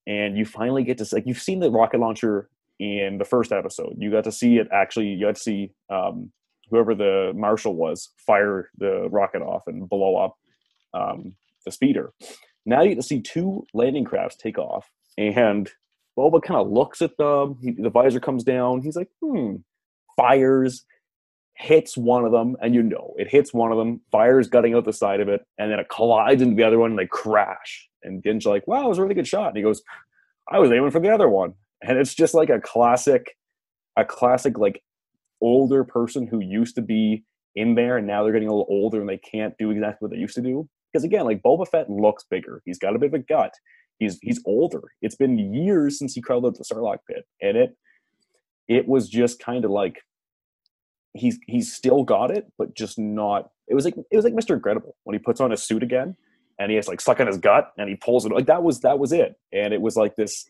and 0.06 0.38
you 0.38 0.46
finally 0.46 0.84
get 0.84 0.98
to 1.00 1.06
see, 1.06 1.16
like 1.16 1.26
you've 1.26 1.42
seen 1.42 1.60
the 1.60 1.72
rocket 1.72 2.00
launcher 2.00 2.50
in 2.80 3.18
the 3.18 3.26
first 3.26 3.52
episode. 3.52 3.96
You 3.98 4.12
got 4.12 4.26
to 4.26 4.32
see 4.32 4.58
it 4.58 4.68
actually. 4.72 5.08
You 5.08 5.26
got 5.26 5.36
to 5.36 5.42
see 5.42 5.72
um, 5.90 6.32
whoever 6.70 6.94
the 6.94 7.32
marshal 7.36 7.76
was 7.76 8.10
fire 8.18 8.70
the 8.78 9.10
rocket 9.10 9.42
off 9.42 9.64
and 9.66 9.90
blow 9.90 10.18
up 10.18 10.36
um, 10.94 11.34
the 11.66 11.72
speeder. 11.72 12.14
Now 12.66 12.82
you 12.82 12.90
get 12.90 13.02
to 13.02 13.08
see 13.08 13.22
two 13.22 13.66
landing 13.74 14.04
crafts 14.04 14.36
take 14.36 14.58
off, 14.58 14.90
and 15.18 15.70
Boba 16.18 16.42
kind 16.42 16.60
of 16.60 16.70
looks 16.70 17.02
at 17.02 17.18
them. 17.18 17.58
He, 17.62 17.72
the 17.72 17.90
visor 17.90 18.20
comes 18.20 18.44
down. 18.44 18.82
He's 18.82 18.96
like, 18.96 19.10
"Hmm." 19.22 19.58
Fires, 20.16 20.84
hits 21.58 21.96
one 21.96 22.26
of 22.26 22.32
them, 22.32 22.56
and 22.62 22.74
you 22.74 22.82
know 22.82 23.14
it 23.18 23.30
hits 23.30 23.54
one 23.54 23.72
of 23.72 23.78
them. 23.78 24.02
Fires 24.12 24.48
gutting 24.48 24.74
out 24.74 24.86
the 24.86 24.94
side 24.94 25.20
of 25.20 25.28
it, 25.28 25.46
and 25.58 25.72
then 25.72 25.80
it 25.80 25.90
collides 25.90 26.42
into 26.42 26.56
the 26.56 26.64
other 26.64 26.80
one, 26.80 26.92
and 26.92 27.00
they 27.00 27.08
crash. 27.08 27.88
And 28.04 28.22
Din's 28.24 28.46
like, 28.46 28.68
"Wow, 28.68 28.86
it 28.86 28.90
was 28.90 28.98
a 28.98 29.02
really 29.02 29.16
good 29.16 29.28
shot." 29.28 29.50
And 29.50 29.58
he 29.58 29.64
goes, 29.64 29.82
"I 30.52 30.60
was 30.60 30.72
aiming 30.72 30.92
for 30.92 31.00
the 31.00 31.14
other 31.14 31.30
one." 31.30 31.54
And 31.82 31.98
it's 31.98 32.16
just 32.16 32.34
like 32.34 32.50
a 32.50 32.60
classic, 32.60 33.38
a 33.96 34.06
classic 34.06 34.58
like 34.58 34.84
older 35.42 35.84
person 35.84 36.28
who 36.28 36.40
used 36.40 36.76
to 36.76 36.82
be 36.82 37.24
in 37.56 37.76
there, 37.76 37.98
and 37.98 38.08
now 38.08 38.24
they're 38.24 38.34
getting 38.34 38.48
a 38.48 38.52
little 38.52 38.68
older 38.70 39.00
and 39.00 39.10
they 39.10 39.18
can't 39.18 39.56
do 39.58 39.72
exactly 39.72 40.06
what 40.06 40.12
they 40.12 40.18
used 40.22 40.36
to 40.36 40.42
do. 40.42 40.68
Because 40.92 41.04
again, 41.04 41.26
like 41.26 41.42
Boba 41.44 41.68
Fett 41.68 41.90
looks 41.90 42.24
bigger. 42.30 42.62
He's 42.66 42.80
got 42.80 42.96
a 42.96 43.00
bit 43.00 43.08
of 43.08 43.14
a 43.16 43.20
gut. 43.20 43.54
He's 44.00 44.20
he's 44.22 44.42
older. 44.46 44.82
It's 45.02 45.16
been 45.16 45.38
years 45.54 45.98
since 45.98 46.14
he 46.14 46.22
crawled 46.22 46.46
out 46.46 46.56
the 46.56 46.64
Sarlacc 46.64 47.00
pit, 47.10 47.26
and 47.42 47.58
it 47.58 47.78
it 48.68 48.88
was 48.88 49.10
just 49.10 49.40
kind 49.40 49.66
of 49.66 49.72
like 49.72 50.02
he's 51.14 51.40
he's 51.48 51.74
still 51.74 52.04
got 52.04 52.32
it, 52.32 52.52
but 52.58 52.76
just 52.76 53.00
not. 53.00 53.50
It 53.68 53.76
was 53.76 53.86
like 53.86 53.96
it 53.98 54.16
was 54.16 54.26
like 54.26 54.34
Mr. 54.34 54.56
Incredible 54.56 54.96
when 55.04 55.14
he 55.14 55.20
puts 55.20 55.42
on 55.42 55.52
his 55.52 55.64
suit 55.64 55.84
again 55.84 56.16
and 56.60 56.72
he 56.72 56.76
has 56.76 56.88
like 56.88 57.02
stuck 57.02 57.20
in 57.20 57.28
his 57.28 57.38
gut 57.38 57.72
and 57.78 57.90
he 57.90 57.96
pulls 57.96 58.26
it 58.26 58.32
like 58.32 58.48
that 58.48 58.64
was 58.64 58.82
that 58.82 59.00
was 59.00 59.12
it. 59.12 59.36
And 59.52 59.74
it 59.74 59.82
was 59.82 59.96
like 59.96 60.16
this 60.16 60.50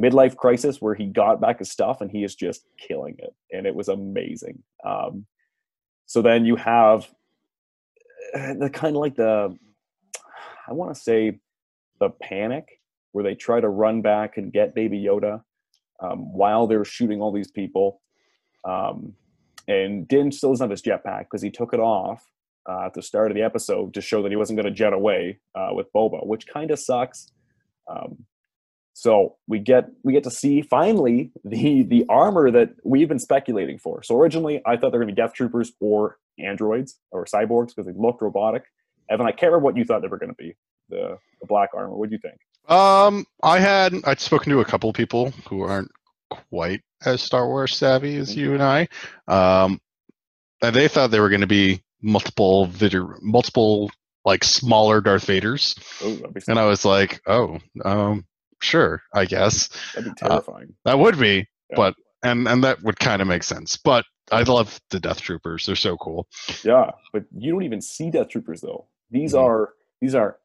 midlife 0.00 0.36
crisis 0.36 0.80
where 0.80 0.94
he 0.94 1.06
got 1.06 1.40
back 1.40 1.58
his 1.58 1.70
stuff 1.70 2.00
and 2.00 2.10
he 2.10 2.24
is 2.24 2.34
just 2.34 2.66
killing 2.78 3.16
it, 3.18 3.34
and 3.52 3.66
it 3.66 3.74
was 3.74 3.88
amazing. 3.88 4.62
Um, 4.84 5.26
so 6.06 6.22
then 6.22 6.44
you 6.44 6.56
have 6.56 7.08
uh, 8.34 8.54
the 8.54 8.70
kind 8.70 8.96
of 8.96 9.00
like 9.00 9.16
the 9.16 9.56
I 10.66 10.72
want 10.72 10.94
to 10.94 11.00
say 11.00 11.38
the 12.02 12.10
panic 12.10 12.80
where 13.12 13.22
they 13.22 13.34
try 13.34 13.60
to 13.60 13.68
run 13.68 14.02
back 14.02 14.36
and 14.36 14.52
get 14.52 14.74
Baby 14.74 15.00
Yoda 15.00 15.42
um, 16.02 16.32
while 16.32 16.66
they're 16.66 16.84
shooting 16.84 17.20
all 17.20 17.30
these 17.30 17.50
people. 17.50 18.00
Um, 18.64 19.14
and 19.68 20.08
Din 20.08 20.32
still 20.32 20.50
doesn't 20.50 20.64
have 20.64 20.70
his 20.70 20.82
jetpack 20.82 21.24
because 21.24 21.42
he 21.42 21.50
took 21.50 21.72
it 21.72 21.78
off 21.78 22.24
uh, 22.68 22.86
at 22.86 22.94
the 22.94 23.02
start 23.02 23.30
of 23.30 23.36
the 23.36 23.42
episode 23.42 23.94
to 23.94 24.00
show 24.00 24.20
that 24.22 24.30
he 24.30 24.36
wasn't 24.36 24.56
going 24.56 24.66
to 24.66 24.76
jet 24.76 24.92
away 24.92 25.38
uh, 25.54 25.68
with 25.72 25.92
Boba, 25.92 26.26
which 26.26 26.48
kind 26.48 26.72
of 26.72 26.80
sucks. 26.80 27.30
Um, 27.88 28.24
so 28.94 29.36
we 29.46 29.60
get 29.60 29.88
we 30.02 30.12
get 30.12 30.24
to 30.24 30.30
see 30.30 30.60
finally 30.60 31.30
the 31.44 31.82
the 31.84 32.04
armor 32.08 32.50
that 32.50 32.70
we've 32.84 33.08
been 33.08 33.20
speculating 33.20 33.78
for. 33.78 34.02
So 34.02 34.18
originally 34.18 34.60
I 34.66 34.76
thought 34.76 34.90
they 34.90 34.98
were 34.98 35.04
going 35.04 35.14
to 35.14 35.14
be 35.14 35.22
Death 35.22 35.34
Troopers 35.34 35.72
or 35.80 36.18
androids 36.38 36.98
or 37.12 37.24
cyborgs 37.24 37.68
because 37.68 37.86
they 37.86 37.92
looked 37.96 38.22
robotic. 38.22 38.64
Evan, 39.08 39.26
I 39.26 39.30
can't 39.30 39.52
remember 39.52 39.64
what 39.64 39.76
you 39.76 39.84
thought 39.84 40.02
they 40.02 40.08
were 40.08 40.18
going 40.18 40.34
to 40.34 40.42
be. 40.42 40.56
The, 40.88 41.18
the 41.40 41.46
black 41.46 41.70
armor. 41.74 41.96
What 41.96 42.08
do 42.10 42.14
you 42.14 42.20
think? 42.20 42.38
Um, 42.70 43.26
I 43.42 43.58
had 43.58 43.94
I'd 44.04 44.20
spoken 44.20 44.50
to 44.52 44.60
a 44.60 44.64
couple 44.64 44.88
of 44.90 44.96
people 44.96 45.30
who 45.48 45.62
aren't 45.62 45.90
quite 46.30 46.80
as 47.04 47.20
Star 47.20 47.46
Wars 47.46 47.74
savvy 47.76 48.16
as 48.16 48.36
you 48.36 48.54
and 48.54 48.62
I. 48.62 48.88
Um, 49.26 49.80
and 50.62 50.74
they 50.74 50.88
thought 50.88 51.10
they 51.10 51.20
were 51.20 51.28
going 51.28 51.40
to 51.40 51.46
be 51.46 51.82
multiple 52.00 52.66
video, 52.66 53.14
multiple 53.20 53.90
like 54.24 54.44
smaller 54.44 55.00
Darth 55.00 55.26
Vaders, 55.26 55.76
Ooh, 56.04 56.32
and 56.46 56.56
I 56.58 56.66
was 56.66 56.84
like, 56.84 57.20
oh, 57.26 57.58
um, 57.84 58.24
sure, 58.60 59.02
I 59.12 59.24
guess 59.24 59.68
that'd 59.94 60.14
be 60.14 60.14
terrifying. 60.16 60.74
that 60.84 60.96
would 60.98 61.18
be, 61.18 61.48
Yeah. 61.70 61.76
but 61.76 61.94
and 62.22 62.46
and 62.46 62.62
that 62.62 62.80
would 62.84 63.00
kind 63.00 63.20
of 63.20 63.26
make 63.26 63.42
sense. 63.42 63.76
But 63.76 64.04
I 64.30 64.42
love 64.44 64.80
the 64.90 65.00
Death 65.00 65.20
Troopers; 65.20 65.66
they're 65.66 65.74
so 65.74 65.96
cool. 65.96 66.28
yeah, 66.62 66.92
but 67.12 67.24
you 67.36 67.50
don't 67.52 67.64
even 67.64 67.80
see 67.80 68.10
Death 68.12 68.28
Troopers 68.28 68.60
though. 68.60 68.86
These 69.10 69.32
Mhm. 69.34 69.40
are 69.42 69.70
these 70.00 70.14
are 70.14 70.36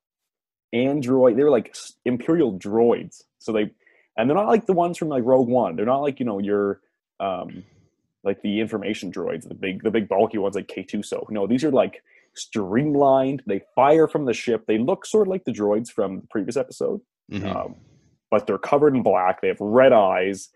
android. 0.73 1.37
They're 1.37 1.49
like 1.51 1.75
Imperial 2.05 2.57
droids. 2.57 3.23
So 3.39 3.51
they 3.51 3.71
and 4.17 4.29
they're 4.29 4.37
not 4.37 4.47
like 4.47 4.65
the 4.65 4.73
ones 4.73 4.97
from 4.97 5.09
like 5.09 5.23
Rogue 5.23 5.47
One. 5.47 5.75
They're 5.75 5.85
not 5.85 6.01
like 6.01 6.19
you 6.19 6.25
know 6.25 6.39
your 6.39 6.81
um 7.19 7.63
like 8.23 8.41
the 8.41 8.59
information 8.59 9.11
droids, 9.11 9.47
the 9.47 9.55
big 9.55 9.83
the 9.83 9.91
big 9.91 10.07
bulky 10.09 10.37
ones 10.37 10.55
like 10.55 10.67
K 10.67 10.83
two. 10.83 11.03
So 11.03 11.25
no, 11.29 11.47
these 11.47 11.63
are 11.63 11.71
like 11.71 12.03
streamlined. 12.35 13.43
They 13.47 13.61
fire 13.75 14.07
from 14.07 14.25
the 14.25 14.33
ship. 14.33 14.65
They 14.67 14.77
look 14.77 15.05
sort 15.05 15.27
of 15.27 15.31
like 15.31 15.45
the 15.45 15.51
droids 15.51 15.89
from 15.89 16.21
the 16.21 16.27
previous 16.27 16.57
episode. 16.57 17.01
Mhm. 17.31 17.55
um, 17.55 17.75
but 18.29 18.45
they're 18.47 18.57
covered 18.57 18.95
in 18.95 19.03
black. 19.03 19.41
They 19.41 19.47
have 19.47 19.59
red 19.61 19.93
eyes. 19.93 20.49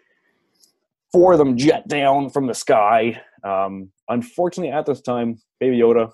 Four 1.12 1.34
of 1.34 1.40
them 1.40 1.58
jet 1.58 1.88
down 1.88 2.30
from 2.30 2.48
the 2.48 2.54
sky. 2.54 3.22
Um, 3.44 3.92
unfortunately, 4.10 4.72
at 4.72 4.86
this 4.86 5.02
time, 5.02 5.40
Baby 5.60 5.78
Yoda 5.80 6.12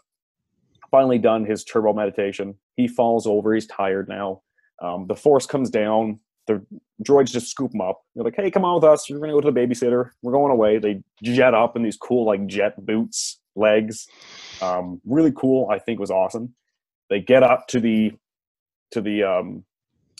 finally 0.91 1.17
done 1.19 1.45
his 1.45 1.63
turbo 1.63 1.93
meditation. 1.93 2.55
He 2.77 2.87
falls 2.87 3.27
over. 3.27 3.53
He's 3.53 3.67
tired 3.67 4.07
now. 4.07 4.41
Um, 4.81 5.07
the 5.07 5.15
force 5.15 5.45
comes 5.45 5.69
down. 5.69 6.19
The 6.45 6.65
droids 7.03 7.31
just 7.31 7.49
scoop 7.49 7.73
him 7.73 7.81
up. 7.81 8.01
They're 8.15 8.23
like, 8.23 8.35
"Hey, 8.37 8.49
come 8.49 8.63
on 8.63 8.75
with 8.75 8.85
us. 8.85 9.09
You're 9.09 9.19
going 9.19 9.31
to 9.31 9.35
go 9.35 9.41
to 9.41 9.51
the 9.51 9.59
babysitter. 9.59 10.11
We're 10.21 10.31
going 10.31 10.51
away." 10.53 10.77
They 10.77 11.03
jet 11.21 11.53
up 11.53 11.75
in 11.75 11.83
these 11.83 11.97
cool 11.97 12.25
like 12.25 12.47
jet 12.47 12.85
boots, 12.85 13.41
legs. 13.55 14.07
Um, 14.61 15.01
really 15.05 15.33
cool. 15.35 15.67
I 15.69 15.79
think 15.79 15.99
was 15.99 16.11
awesome. 16.11 16.53
They 17.09 17.19
get 17.19 17.43
up 17.43 17.67
to 17.69 17.81
the 17.81 18.13
to 18.91 19.01
the 19.01 19.23
um, 19.23 19.65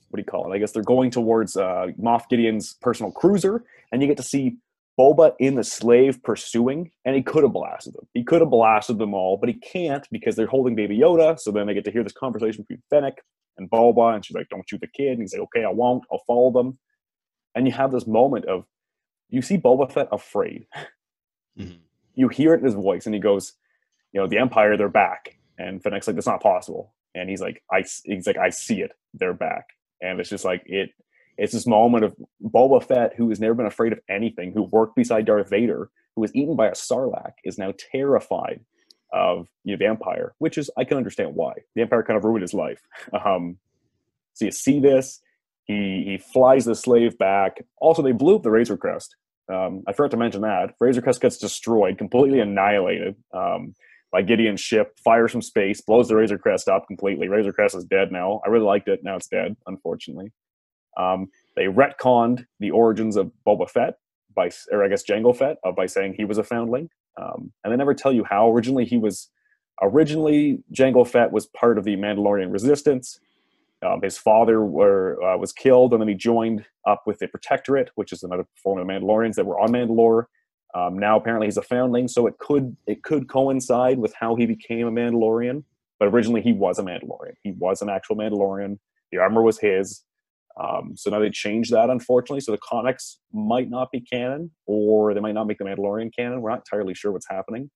what 0.10 0.18
do 0.18 0.22
you 0.22 0.26
call 0.26 0.52
it? 0.52 0.56
I 0.56 0.60
guess 0.60 0.72
they're 0.72 0.84
going 0.84 1.12
towards 1.12 1.56
uh, 1.56 1.88
Moff 2.02 2.24
Gideon's 2.30 2.76
personal 2.82 3.12
cruiser, 3.12 3.64
and 3.92 4.02
you 4.02 4.08
get 4.08 4.18
to 4.18 4.24
see 4.24 4.58
Boba 5.00 5.34
in 5.40 5.56
the 5.56 5.64
slave 5.64 6.22
pursuing, 6.24 6.92
and 7.06 7.16
he 7.16 7.22
could 7.22 7.44
have 7.44 7.54
blasted 7.54 7.94
them. 7.94 8.08
He 8.14 8.24
could 8.24 8.42
have 8.42 8.50
blasted 8.50 8.98
them 8.98 9.14
all, 9.14 9.38
but 9.38 9.50
he 9.50 9.56
can't 9.56 10.08
because 10.12 10.36
they're 10.36 10.48
holding 10.48 10.76
Baby 10.76 10.98
Yoda. 10.98 11.40
So 11.40 11.52
then 11.52 11.68
they 11.68 11.74
get 11.76 11.86
to 11.86 11.92
hear 11.92 12.04
this 12.04 12.14
conversation 12.14 12.64
between 12.64 12.82
Fennec 12.90 13.22
and 13.58 13.70
Boba, 13.70 14.16
and 14.16 14.26
she's 14.26 14.36
like, 14.36 14.50
"Don't 14.50 14.68
shoot 14.68 14.82
the 14.82 14.88
kid." 14.88 15.14
And 15.14 15.22
he's 15.22 15.34
like, 15.34 15.44
"Okay, 15.44 15.64
I 15.64 15.70
won't. 15.70 16.04
I'll 16.12 16.24
follow 16.28 16.52
them." 16.52 16.80
And 17.56 17.68
you 17.68 17.74
have 17.74 17.92
this 17.92 18.08
moment 18.08 18.46
of 18.46 18.66
you 19.30 19.42
see 19.42 19.58
Boba 19.58 19.92
Fett 19.92 20.08
afraid. 20.12 20.68
Mhm. 21.58 21.80
You 22.16 22.30
hear 22.30 22.54
it 22.54 22.60
in 22.60 22.66
his 22.66 22.74
voice, 22.74 23.06
and 23.06 23.14
he 23.16 23.22
goes, 23.22 23.54
"You 24.14 24.22
know, 24.22 24.28
the 24.28 24.38
Empire, 24.40 24.78
they're 24.78 24.90
back." 24.90 25.38
And 25.60 25.82
Fennec's 25.82 26.08
like, 26.08 26.16
"That's 26.16 26.28
not 26.28 26.42
possible." 26.42 26.94
And 27.16 27.30
he's 27.30 27.42
like, 27.42 27.64
"I," 27.72 27.84
he's 28.06 28.28
like, 28.28 28.38
"I 28.38 28.50
see 28.50 28.82
it. 28.82 28.92
They're 29.14 29.34
back." 29.34 29.66
And 30.02 30.20
it's 30.20 30.30
just 30.30 30.46
like 30.46 30.64
it. 30.66 30.92
It's 31.38 31.54
this 31.54 31.68
moment 31.68 32.04
of 32.04 32.16
Boba 32.44 32.84
Fett, 32.84 33.14
who 33.16 33.30
has 33.30 33.40
never 33.40 33.54
been 33.54 33.66
afraid 33.66 33.94
of 33.94 34.00
anything, 34.10 34.54
who 34.54 34.64
worked 34.64 34.96
beside 34.96 35.26
Darth 35.26 35.50
Vader, 35.50 35.90
who 36.16 36.22
was 36.22 36.36
eaten 36.36 36.56
by 36.56 36.68
a 36.68 36.72
Sarlacc, 36.72 37.34
is 37.44 37.58
now 37.58 37.74
terrified 37.92 38.62
of 39.14 39.48
you 39.64 39.74
know, 39.74 39.78
the 39.78 39.90
Empire, 39.90 40.34
which 40.40 40.58
is 40.58 40.70
I 40.78 40.84
can 40.84 40.98
understand 40.98 41.36
why. 41.36 41.54
The 41.76 41.82
Empire 41.82 42.04
kind 42.04 42.18
of 42.18 42.24
ruined 42.24 42.42
his 42.42 42.54
life. 42.54 42.82
Um, 43.26 43.58
so 44.34 44.46
you 44.46 44.52
see 44.52 44.80
this. 44.80 45.22
He 45.66 46.04
he 46.06 46.18
flies 46.18 46.66
the 46.66 46.76
slave 46.76 47.18
back. 47.18 47.64
Also, 47.82 48.02
they 48.02 48.12
blew 48.12 48.36
up 48.36 48.44
the 48.44 48.52
Razor 48.52 48.78
Crest. 48.78 49.16
Um, 49.52 49.84
I 49.88 49.94
forgot 49.94 50.12
to 50.12 50.18
mention 50.18 50.42
that 50.42 50.76
Razor 50.80 51.02
Crest 51.02 51.22
gets 51.22 51.38
destroyed, 51.38 51.98
completely 51.98 52.40
annihilated 52.40 53.16
um, 53.34 53.76
by 54.12 54.22
Gideon's 54.22 54.62
ship. 54.62 54.98
Fires 55.04 55.32
from 55.32 55.42
space, 55.42 55.82
blows 55.82 56.08
the 56.08 56.16
Razor 56.16 56.38
Crest 56.38 56.68
up 56.68 56.88
completely. 56.88 57.28
Razor 57.28 57.54
Crest 57.54 57.76
is 57.76 57.86
dead 57.86 58.12
now. 58.12 58.42
I 58.46 58.50
really 58.50 58.66
liked 58.66 58.88
it. 58.88 59.04
Now 59.04 59.16
it's 59.16 59.28
dead, 59.28 59.56
unfortunately. 59.66 60.32
Um, 60.98 61.30
they 61.56 61.66
retconned 61.66 62.46
the 62.60 62.72
origins 62.72 63.16
of 63.16 63.32
Boba 63.48 63.70
Fett 63.70 63.96
by, 64.36 64.50
or 64.72 64.84
I 64.84 64.88
guess 64.88 65.04
Jango 65.04 65.36
Fett, 65.36 65.58
uh, 65.66 65.72
by 65.72 65.86
saying 65.86 66.16
he 66.18 66.26
was 66.26 66.38
a 66.38 66.44
foundling, 66.44 66.90
um, 67.22 67.52
and 67.64 67.72
they 67.72 67.78
never 67.78 67.94
tell 67.94 68.14
you 68.14 68.24
how. 68.24 68.52
Originally, 68.52 68.86
he 68.86 68.98
was 68.98 69.30
originally 69.82 70.60
Jango 70.74 71.08
Fett 71.08 71.32
was 71.32 71.46
part 71.48 71.78
of 71.78 71.84
the 71.84 71.96
Mandalorian 71.96 72.52
Resistance. 72.52 73.20
Um, 73.86 74.02
his 74.02 74.18
father 74.18 74.64
were, 74.64 75.22
uh, 75.24 75.38
was 75.38 75.54
killed, 75.54 75.94
and 75.94 76.02
then 76.02 76.08
he 76.08 76.16
joined 76.16 76.66
up 76.88 77.04
with 77.06 77.20
the 77.20 77.28
Protectorate, 77.28 77.92
which 77.94 78.12
is 78.12 78.24
another 78.24 78.46
form 78.56 78.80
of 78.80 78.88
Mandalorians 78.88 79.36
that 79.36 79.46
were 79.46 79.60
on 79.60 79.70
Mandalore. 79.70 80.26
Um, 80.74 80.98
now, 80.98 81.18
apparently, 81.18 81.48
he's 81.48 81.58
a 81.58 81.62
foundling, 81.62 82.08
so 82.08 82.28
it 82.28 82.38
could 82.40 82.76
it 82.88 83.04
could 83.04 83.30
coincide 83.30 84.00
with 84.00 84.14
how 84.20 84.36
he 84.36 84.46
became 84.46 84.88
a 84.88 84.92
Mandalorian. 84.92 85.64
But 86.00 86.10
originally, 86.10 86.42
he 86.42 86.54
was 86.54 86.80
a 86.80 86.84
Mandalorian. 86.84 87.34
He 87.44 87.52
was 87.52 87.82
an 87.82 87.90
actual 87.90 88.16
Mandalorian. 88.16 88.78
The 89.12 89.20
armor 89.20 89.42
was 89.42 89.60
his. 89.60 90.04
Um, 90.60 90.94
so 90.96 91.12
now 91.12 91.20
they 91.20 91.30
changed 91.30 91.72
that, 91.72 91.90
unfortunately. 91.90 92.42
So 92.42 92.52
the 92.52 92.60
comics 92.68 93.20
might 93.32 93.70
not 93.70 93.92
be 93.92 94.02
canon, 94.02 94.52
or 94.66 95.14
they 95.14 95.20
might 95.20 95.36
not 95.36 95.46
make 95.46 95.60
the 95.60 95.66
Mandalorian 95.66 96.12
canon. 96.18 96.42
We're 96.42 96.50
not 96.50 96.64
entirely 96.72 96.94
sure 96.94 97.12
what's 97.12 97.30
happening. 97.30 97.70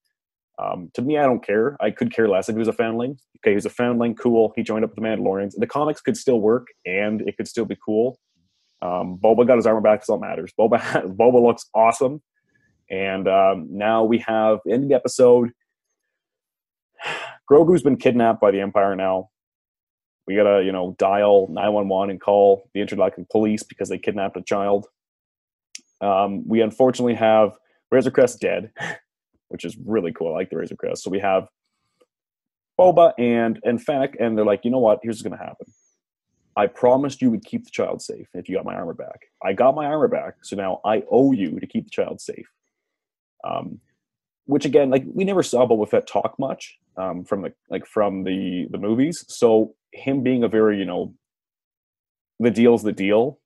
Um, 0.61 0.89
to 0.93 1.01
me, 1.01 1.17
I 1.17 1.23
don't 1.23 1.45
care. 1.45 1.77
I 1.79 1.91
could 1.91 2.13
care 2.13 2.27
less 2.27 2.49
if 2.49 2.55
he 2.55 2.59
was 2.59 2.67
a 2.67 2.73
foundling. 2.73 3.17
Okay, 3.39 3.53
he's 3.53 3.65
a 3.65 3.69
foundling. 3.69 4.15
Cool. 4.15 4.53
He 4.55 4.63
joined 4.63 4.83
up 4.83 4.91
with 4.91 4.97
the 4.97 5.01
Mandalorians. 5.01 5.53
The 5.57 5.67
comics 5.67 6.01
could 6.01 6.17
still 6.17 6.39
work, 6.39 6.67
and 6.85 7.21
it 7.21 7.37
could 7.37 7.47
still 7.47 7.65
be 7.65 7.77
cool. 7.83 8.19
Um, 8.81 9.17
Boba 9.21 9.45
got 9.45 9.57
his 9.57 9.65
armor 9.65 9.81
back. 9.81 9.99
That's 9.99 10.09
all 10.09 10.19
matters. 10.19 10.51
Boba 10.59 10.79
Boba 11.17 11.41
looks 11.41 11.67
awesome, 11.73 12.21
and 12.89 13.27
um, 13.27 13.67
now 13.71 14.03
we 14.03 14.19
have 14.19 14.59
in 14.65 14.87
the 14.87 14.95
episode. 14.95 15.51
Grogu's 17.51 17.83
been 17.83 17.97
kidnapped 17.97 18.39
by 18.39 18.51
the 18.51 18.61
Empire 18.61 18.95
now. 18.95 19.30
We 20.27 20.35
gotta, 20.35 20.63
you 20.63 20.71
know, 20.71 20.95
dial 20.97 21.47
nine 21.49 21.73
one 21.73 21.87
one 21.87 22.09
and 22.09 22.21
call 22.21 22.69
the 22.73 22.81
intergalactic 22.81 23.29
police 23.29 23.63
because 23.63 23.89
they 23.89 23.97
kidnapped 23.97 24.37
a 24.37 24.41
child. 24.41 24.87
Um, 25.99 26.47
we 26.47 26.61
unfortunately 26.61 27.15
have 27.15 27.51
Razor 27.91 28.11
Crest 28.11 28.39
dead, 28.39 28.71
which 29.49 29.65
is 29.65 29.77
really 29.85 30.11
cool. 30.13 30.33
I 30.33 30.37
like 30.37 30.49
the 30.49 30.57
Razor 30.57 30.75
Crest. 30.75 31.03
So 31.03 31.09
we 31.09 31.19
have 31.19 31.47
Boba 32.79 33.13
and 33.17 33.59
and 33.63 33.83
Fennec, 33.83 34.15
and 34.19 34.37
they're 34.37 34.45
like, 34.45 34.63
you 34.63 34.71
know 34.71 34.79
what? 34.79 34.99
Here's 35.03 35.15
what's 35.15 35.23
gonna 35.23 35.37
happen. 35.37 35.67
I 36.55 36.67
promised 36.67 37.21
you 37.21 37.31
would 37.31 37.45
keep 37.45 37.63
the 37.63 37.71
child 37.71 38.01
safe 38.01 38.27
if 38.33 38.49
you 38.49 38.55
got 38.55 38.65
my 38.65 38.75
armor 38.75 38.93
back. 38.93 39.21
I 39.43 39.53
got 39.53 39.75
my 39.75 39.85
armor 39.85 40.07
back, 40.07 40.35
so 40.41 40.55
now 40.55 40.81
I 40.83 41.03
owe 41.09 41.31
you 41.31 41.59
to 41.59 41.67
keep 41.67 41.85
the 41.85 41.89
child 41.91 42.19
safe. 42.19 42.47
Um, 43.43 43.79
which 44.45 44.65
again, 44.65 44.89
like 44.89 45.05
we 45.07 45.23
never 45.23 45.43
saw 45.43 45.67
Boba 45.67 45.89
Fett 45.89 46.07
talk 46.07 46.37
much 46.37 46.77
um, 46.97 47.23
from 47.23 47.41
the 47.41 47.53
like 47.69 47.85
from 47.85 48.23
the 48.23 48.67
the 48.69 48.77
movies. 48.77 49.23
So 49.27 49.75
him 49.93 50.23
being 50.23 50.43
a 50.43 50.47
very 50.47 50.77
you 50.77 50.85
know, 50.85 51.13
the 52.39 52.51
deal's 52.51 52.83
the 52.83 52.91
deal. 52.91 53.39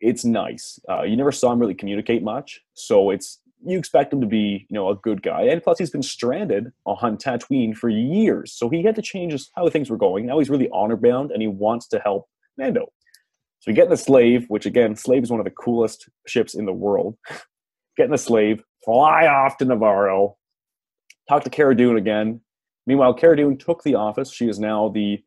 It's 0.00 0.24
nice. 0.24 0.78
Uh, 0.90 1.02
you 1.02 1.16
never 1.16 1.32
saw 1.32 1.52
him 1.52 1.58
really 1.58 1.74
communicate 1.74 2.22
much, 2.22 2.60
so 2.74 3.10
it's 3.10 3.40
you 3.64 3.78
expect 3.78 4.12
him 4.12 4.20
to 4.20 4.26
be, 4.26 4.66
you 4.68 4.74
know, 4.74 4.90
a 4.90 4.96
good 4.96 5.22
guy. 5.22 5.42
And 5.42 5.62
plus, 5.62 5.78
he's 5.78 5.90
been 5.90 6.02
stranded 6.02 6.70
on 6.84 7.16
Tatooine 7.16 7.74
for 7.74 7.88
years, 7.88 8.52
so 8.52 8.68
he 8.68 8.82
had 8.82 8.94
to 8.96 9.02
change 9.02 9.32
his, 9.32 9.50
how 9.56 9.68
things 9.68 9.88
were 9.88 9.96
going. 9.96 10.26
Now 10.26 10.38
he's 10.38 10.50
really 10.50 10.68
honor 10.72 10.96
bound, 10.96 11.30
and 11.30 11.40
he 11.40 11.48
wants 11.48 11.88
to 11.88 11.98
help 11.98 12.28
Mando. 12.58 12.86
So 13.60 13.70
we 13.70 13.74
get 13.74 13.88
the 13.88 13.96
slave, 13.96 14.44
which 14.48 14.66
again, 14.66 14.94
slave 14.94 15.22
is 15.22 15.30
one 15.30 15.40
of 15.40 15.44
the 15.44 15.50
coolest 15.50 16.08
ships 16.26 16.54
in 16.54 16.66
the 16.66 16.72
world. 16.72 17.16
Getting 17.96 18.12
the 18.12 18.18
slave, 18.18 18.62
fly 18.84 19.26
off 19.26 19.56
to 19.56 19.64
navarro 19.64 20.36
talk 21.28 21.44
to 21.44 21.50
Cara 21.50 21.76
Dune 21.76 21.96
again. 21.96 22.40
Meanwhile, 22.86 23.14
Cara 23.14 23.36
Dune 23.36 23.58
took 23.58 23.82
the 23.82 23.94
office. 23.94 24.32
She 24.32 24.48
is 24.48 24.58
now 24.58 24.88
the 24.88 25.22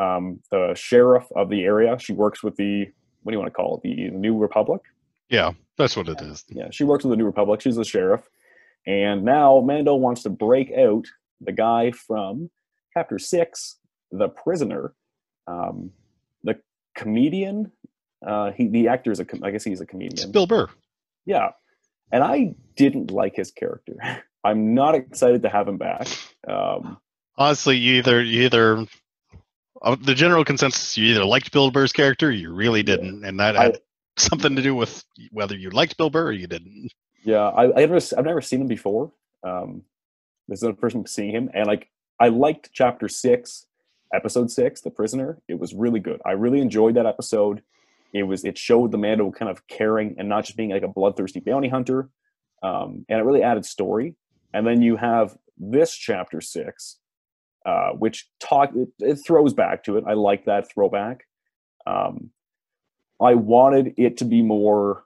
um, 0.00 0.40
the 0.50 0.74
sheriff 0.74 1.26
of 1.36 1.48
the 1.50 1.62
area. 1.64 1.98
She 1.98 2.12
works 2.12 2.42
with 2.42 2.56
the 2.56 2.86
what 3.22 3.32
do 3.32 3.36
you 3.36 3.38
want 3.40 3.52
to 3.52 3.54
call 3.56 3.76
it? 3.76 3.82
The 3.82 4.10
New 4.10 4.36
Republic. 4.38 4.80
Yeah, 5.28 5.52
that's 5.76 5.96
what 5.96 6.08
it 6.08 6.20
is. 6.20 6.44
Yeah, 6.48 6.68
she 6.70 6.84
works 6.84 7.04
with 7.04 7.10
the 7.10 7.16
New 7.16 7.26
Republic. 7.26 7.60
She's 7.60 7.76
the 7.76 7.84
sheriff, 7.84 8.22
and 8.86 9.24
now 9.24 9.60
Mando 9.60 9.94
wants 9.94 10.22
to 10.24 10.30
break 10.30 10.72
out 10.72 11.04
the 11.40 11.52
guy 11.52 11.90
from 11.92 12.50
Chapter 12.94 13.18
Six, 13.18 13.76
the 14.10 14.28
prisoner, 14.28 14.94
um, 15.46 15.90
the 16.42 16.58
comedian. 16.96 17.70
Uh, 18.26 18.50
he 18.52 18.68
the 18.68 18.88
actor 18.88 19.12
is 19.12 19.20
a 19.20 19.24
com- 19.24 19.44
I 19.44 19.50
guess 19.50 19.64
he's 19.64 19.80
a 19.80 19.84
It's 19.84 19.90
comedian. 19.90 20.32
Bill 20.32 20.46
Burr. 20.46 20.68
Yeah, 21.26 21.50
and 22.10 22.24
I 22.24 22.54
didn't 22.76 23.10
like 23.10 23.36
his 23.36 23.50
character. 23.50 23.96
I'm 24.44 24.74
not 24.74 24.94
excited 24.94 25.42
to 25.42 25.50
have 25.50 25.68
him 25.68 25.76
back. 25.76 26.08
Um, 26.48 26.96
Honestly, 27.36 27.76
you 27.76 27.96
either 27.98 28.22
you 28.22 28.42
either 28.44 28.86
the 29.82 30.14
general 30.14 30.44
consensus 30.44 30.96
you 30.96 31.06
either 31.06 31.24
liked 31.24 31.52
Bill 31.52 31.70
Burr's 31.70 31.92
character, 31.92 32.28
or 32.28 32.32
you 32.32 32.52
really 32.52 32.82
didn't, 32.82 33.24
and 33.24 33.40
that 33.40 33.56
I- 33.56 33.62
had 33.64 33.78
something 34.16 34.56
to 34.56 34.62
do 34.62 34.74
with 34.74 35.04
whether 35.30 35.56
you 35.56 35.70
liked 35.70 35.96
Bill 35.96 36.10
Burr 36.10 36.28
or 36.28 36.32
you 36.32 36.46
didn't. 36.46 36.92
Yeah, 37.24 37.48
I, 37.48 37.64
I 37.64 37.86
never, 37.86 37.96
I've 37.96 38.24
never 38.24 38.40
seen 38.40 38.62
him 38.62 38.66
before. 38.66 39.12
Um, 39.42 39.82
this 40.48 40.62
is 40.62 40.68
the 40.68 40.74
first 40.74 40.94
time 40.94 41.06
seeing 41.06 41.34
him, 41.34 41.50
and 41.54 41.66
like 41.66 41.88
I 42.18 42.28
liked 42.28 42.70
Chapter 42.72 43.08
Six, 43.08 43.66
Episode 44.12 44.50
Six, 44.50 44.80
The 44.80 44.90
Prisoner. 44.90 45.40
It 45.48 45.58
was 45.58 45.74
really 45.74 46.00
good. 46.00 46.20
I 46.24 46.32
really 46.32 46.60
enjoyed 46.60 46.96
that 46.96 47.06
episode. 47.06 47.62
It 48.12 48.24
was 48.24 48.44
it 48.44 48.58
showed 48.58 48.90
the 48.90 48.98
Mando 48.98 49.30
kind 49.30 49.50
of 49.50 49.66
caring 49.68 50.16
and 50.18 50.28
not 50.28 50.44
just 50.44 50.56
being 50.56 50.70
like 50.70 50.82
a 50.82 50.88
bloodthirsty 50.88 51.40
bounty 51.40 51.68
hunter, 51.68 52.08
um, 52.62 53.04
and 53.08 53.20
it 53.20 53.22
really 53.24 53.42
added 53.42 53.64
story. 53.64 54.16
And 54.52 54.66
then 54.66 54.82
you 54.82 54.96
have 54.96 55.36
this 55.56 55.94
Chapter 55.94 56.40
Six, 56.40 56.98
uh, 57.66 57.90
which 57.90 58.28
talk 58.40 58.70
it, 58.74 58.88
it 58.98 59.16
throws 59.26 59.52
back 59.54 59.84
to 59.84 59.96
it. 59.96 60.04
I 60.06 60.14
like 60.14 60.44
that 60.46 60.70
throwback. 60.72 61.24
Um, 61.86 62.30
I 63.20 63.34
wanted 63.34 63.94
it 63.96 64.16
to 64.18 64.24
be 64.24 64.42
more 64.42 65.04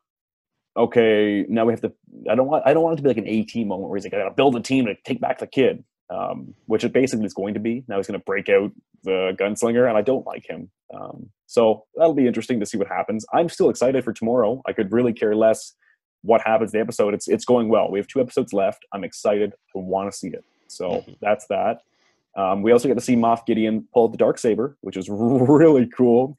okay, 0.76 1.44
now 1.48 1.64
we 1.64 1.72
have 1.72 1.80
to. 1.82 1.92
I 2.30 2.34
don't 2.34 2.46
want. 2.48 2.64
I 2.66 2.72
don't 2.74 2.82
want 2.82 2.94
it 2.94 2.96
to 2.96 3.02
be 3.02 3.08
like 3.08 3.16
an 3.18 3.28
AT 3.28 3.66
moment 3.66 3.88
where 3.90 3.96
he's 3.96 4.04
like, 4.04 4.14
I 4.14 4.18
got 4.18 4.28
to 4.28 4.34
build 4.34 4.56
a 4.56 4.60
team 4.60 4.86
to 4.86 4.94
take 5.04 5.20
back 5.20 5.38
the 5.38 5.46
kid, 5.46 5.84
um, 6.10 6.54
which 6.66 6.84
it 6.84 6.92
basically 6.92 7.26
is 7.26 7.34
going 7.34 7.54
to 7.54 7.60
be. 7.60 7.84
Now 7.88 7.96
he's 7.96 8.06
going 8.06 8.18
to 8.18 8.24
break 8.24 8.48
out 8.48 8.72
the 9.02 9.36
gunslinger, 9.38 9.88
and 9.88 9.96
I 9.96 10.02
don't 10.02 10.26
like 10.26 10.48
him. 10.48 10.70
Um, 10.94 11.30
so 11.46 11.84
that'll 11.96 12.14
be 12.14 12.26
interesting 12.26 12.60
to 12.60 12.66
see 12.66 12.78
what 12.78 12.88
happens. 12.88 13.24
I'm 13.32 13.48
still 13.48 13.70
excited 13.70 14.04
for 14.04 14.12
tomorrow. 14.12 14.62
I 14.66 14.72
could 14.72 14.92
really 14.92 15.12
care 15.12 15.34
less 15.36 15.74
what 16.22 16.40
happens 16.40 16.72
the 16.72 16.80
episode. 16.80 17.14
It's 17.14 17.28
it's 17.28 17.44
going 17.44 17.68
well. 17.68 17.90
We 17.90 17.98
have 17.98 18.08
two 18.08 18.20
episodes 18.20 18.52
left. 18.52 18.84
I'm 18.92 19.04
excited. 19.04 19.52
I 19.52 19.78
want 19.78 20.10
to 20.10 20.16
see 20.16 20.28
it. 20.28 20.44
So 20.68 20.88
Mhm. 20.90 21.16
that's 21.20 21.46
that. 21.48 21.82
Um, 22.36 22.62
we 22.62 22.72
also 22.72 22.88
get 22.88 22.94
to 22.94 23.04
see 23.04 23.16
Moff 23.16 23.46
Gideon 23.46 23.86
pull 23.92 24.08
the 24.08 24.16
dark 24.16 24.38
saber, 24.38 24.76
which 24.80 24.96
is 24.96 25.08
really 25.10 25.86
cool. 25.86 26.38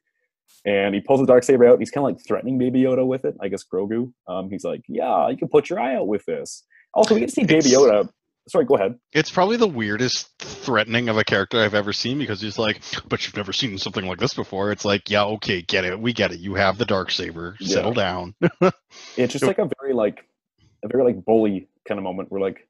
And 0.65 0.93
he 0.95 1.01
pulls 1.01 1.19
the 1.19 1.25
dark 1.25 1.43
saber 1.43 1.65
out. 1.65 1.73
And 1.73 1.81
he's 1.81 1.91
kind 1.91 2.07
of 2.07 2.15
like 2.15 2.25
threatening 2.27 2.57
Baby 2.57 2.83
Yoda 2.83 3.05
with 3.05 3.25
it. 3.25 3.35
I 3.41 3.47
guess 3.47 3.63
Grogu. 3.63 4.11
Um, 4.27 4.49
he's 4.49 4.63
like, 4.63 4.81
"Yeah, 4.87 5.29
you 5.29 5.37
can 5.37 5.47
put 5.47 5.69
your 5.69 5.79
eye 5.79 5.95
out 5.95 6.07
with 6.07 6.25
this." 6.25 6.63
Also, 6.93 7.13
we 7.13 7.19
get 7.19 7.29
to 7.29 7.35
see 7.35 7.43
Baby 7.45 7.69
Yoda. 7.69 8.09
Sorry, 8.47 8.65
go 8.65 8.75
ahead. 8.75 8.95
It's 9.11 9.31
probably 9.31 9.57
the 9.57 9.67
weirdest 9.67 10.29
threatening 10.39 11.09
of 11.09 11.17
a 11.17 11.23
character 11.23 11.59
I've 11.59 11.73
ever 11.73 11.93
seen 11.93 12.19
because 12.19 12.41
he's 12.41 12.59
like, 12.59 12.81
"But 13.07 13.25
you've 13.25 13.35
never 13.35 13.53
seen 13.53 13.77
something 13.77 14.05
like 14.05 14.19
this 14.19 14.33
before." 14.35 14.71
It's 14.71 14.85
like, 14.85 15.09
"Yeah, 15.09 15.23
okay, 15.25 15.61
get 15.63 15.83
it, 15.85 15.99
we 15.99 16.13
get 16.13 16.31
it. 16.31 16.39
You 16.39 16.55
have 16.55 16.77
the 16.77 16.85
dark 16.85 17.09
saber. 17.11 17.55
Yeah. 17.59 17.75
Settle 17.75 17.93
down." 17.93 18.35
It's 19.17 19.33
just 19.33 19.45
like 19.45 19.59
a 19.59 19.69
very 19.81 19.93
like 19.93 20.25
a 20.83 20.87
very 20.87 21.03
like 21.03 21.25
bully 21.25 21.67
kind 21.87 21.97
of 21.97 22.03
moment. 22.03 22.31
Where 22.31 22.41
like, 22.41 22.67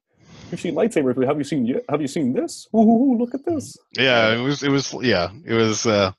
you've 0.56 0.62
seen 0.62 0.76
lightsabers, 0.76 1.16
but 1.16 1.28
have 1.28 1.38
you 1.38 1.44
seen 1.44 1.66
y- 1.74 1.82
have 1.90 2.02
you 2.02 2.08
seen 2.08 2.34
this? 2.34 2.68
Ooh, 2.76 3.18
look 3.18 3.34
at 3.34 3.46
this. 3.46 3.78
Yeah, 3.98 4.34
it 4.34 4.42
was. 4.42 4.64
It 4.64 4.70
was. 4.70 4.94
Yeah, 5.02 5.30
it 5.46 5.54
was. 5.54 5.86
uh 5.86 6.12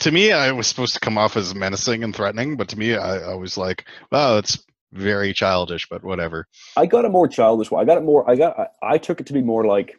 To 0.00 0.10
me, 0.10 0.32
I 0.32 0.52
was 0.52 0.66
supposed 0.66 0.94
to 0.94 1.00
come 1.00 1.16
off 1.18 1.36
as 1.36 1.54
menacing 1.54 2.04
and 2.04 2.14
threatening, 2.14 2.56
but 2.56 2.68
to 2.68 2.78
me, 2.78 2.94
I, 2.94 3.32
I 3.32 3.34
was 3.34 3.56
like, 3.56 3.86
"Wow, 4.12 4.38
it's 4.38 4.58
very 4.92 5.32
childish." 5.32 5.88
But 5.88 6.04
whatever. 6.04 6.46
I 6.76 6.86
got 6.86 7.04
a 7.04 7.08
more 7.08 7.28
childish 7.28 7.70
one. 7.70 7.80
I 7.82 7.86
got 7.86 7.98
it 7.98 8.04
more. 8.04 8.28
I 8.30 8.36
got. 8.36 8.58
I, 8.58 8.66
I 8.94 8.98
took 8.98 9.20
it 9.20 9.26
to 9.26 9.32
be 9.32 9.42
more 9.42 9.64
like 9.64 9.98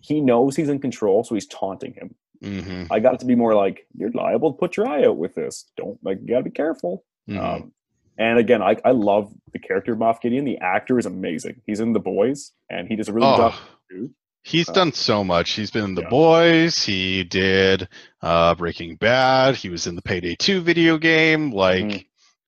he 0.00 0.20
knows 0.20 0.56
he's 0.56 0.68
in 0.68 0.78
control, 0.80 1.22
so 1.24 1.34
he's 1.34 1.46
taunting 1.46 1.94
him. 1.94 2.14
hmm 2.42 2.84
I 2.90 3.00
got 3.00 3.14
it 3.14 3.20
to 3.20 3.26
be 3.26 3.34
more 3.34 3.54
like 3.54 3.86
you're 3.96 4.12
liable 4.12 4.52
to 4.52 4.58
put 4.58 4.76
your 4.76 4.88
eye 4.88 5.04
out 5.04 5.16
with 5.18 5.34
this. 5.34 5.70
Don't 5.76 5.98
like 6.02 6.18
you 6.22 6.28
gotta 6.28 6.44
be 6.44 6.50
careful. 6.50 7.04
Mm-hmm. 7.28 7.44
Um, 7.44 7.72
and 8.18 8.38
again, 8.38 8.60
I, 8.62 8.76
I 8.84 8.90
love 8.90 9.32
the 9.52 9.58
character 9.58 9.92
of 9.92 9.98
Moff 9.98 10.20
Gideon. 10.20 10.44
The 10.44 10.58
actor 10.58 10.98
is 10.98 11.06
amazing. 11.06 11.62
He's 11.66 11.80
in 11.80 11.92
The 11.92 12.00
Boys, 12.00 12.52
and 12.68 12.86
he 12.88 12.96
does 12.96 13.08
a 13.08 13.12
really 13.12 13.26
good 13.28 13.40
Oh, 13.40 13.60
job. 13.90 14.10
he's 14.42 14.68
Uh, 14.68 14.72
done 14.72 14.92
so 14.92 15.22
much. 15.24 15.52
He's 15.52 15.70
been 15.70 15.84
in 15.84 15.94
The 15.94 16.02
yeah. 16.02 16.08
Boys. 16.10 16.84
He 16.84 17.24
did 17.24 17.88
uh 18.20 18.54
Breaking 18.56 18.96
Bad. 18.96 19.54
He 19.56 19.68
was 19.70 19.86
in 19.86 19.94
the 19.96 20.02
Payday 20.02 20.34
Two 20.36 20.60
video 20.60 20.98
game. 20.98 21.50
Like. 21.52 21.84
Mhm. 21.84 22.04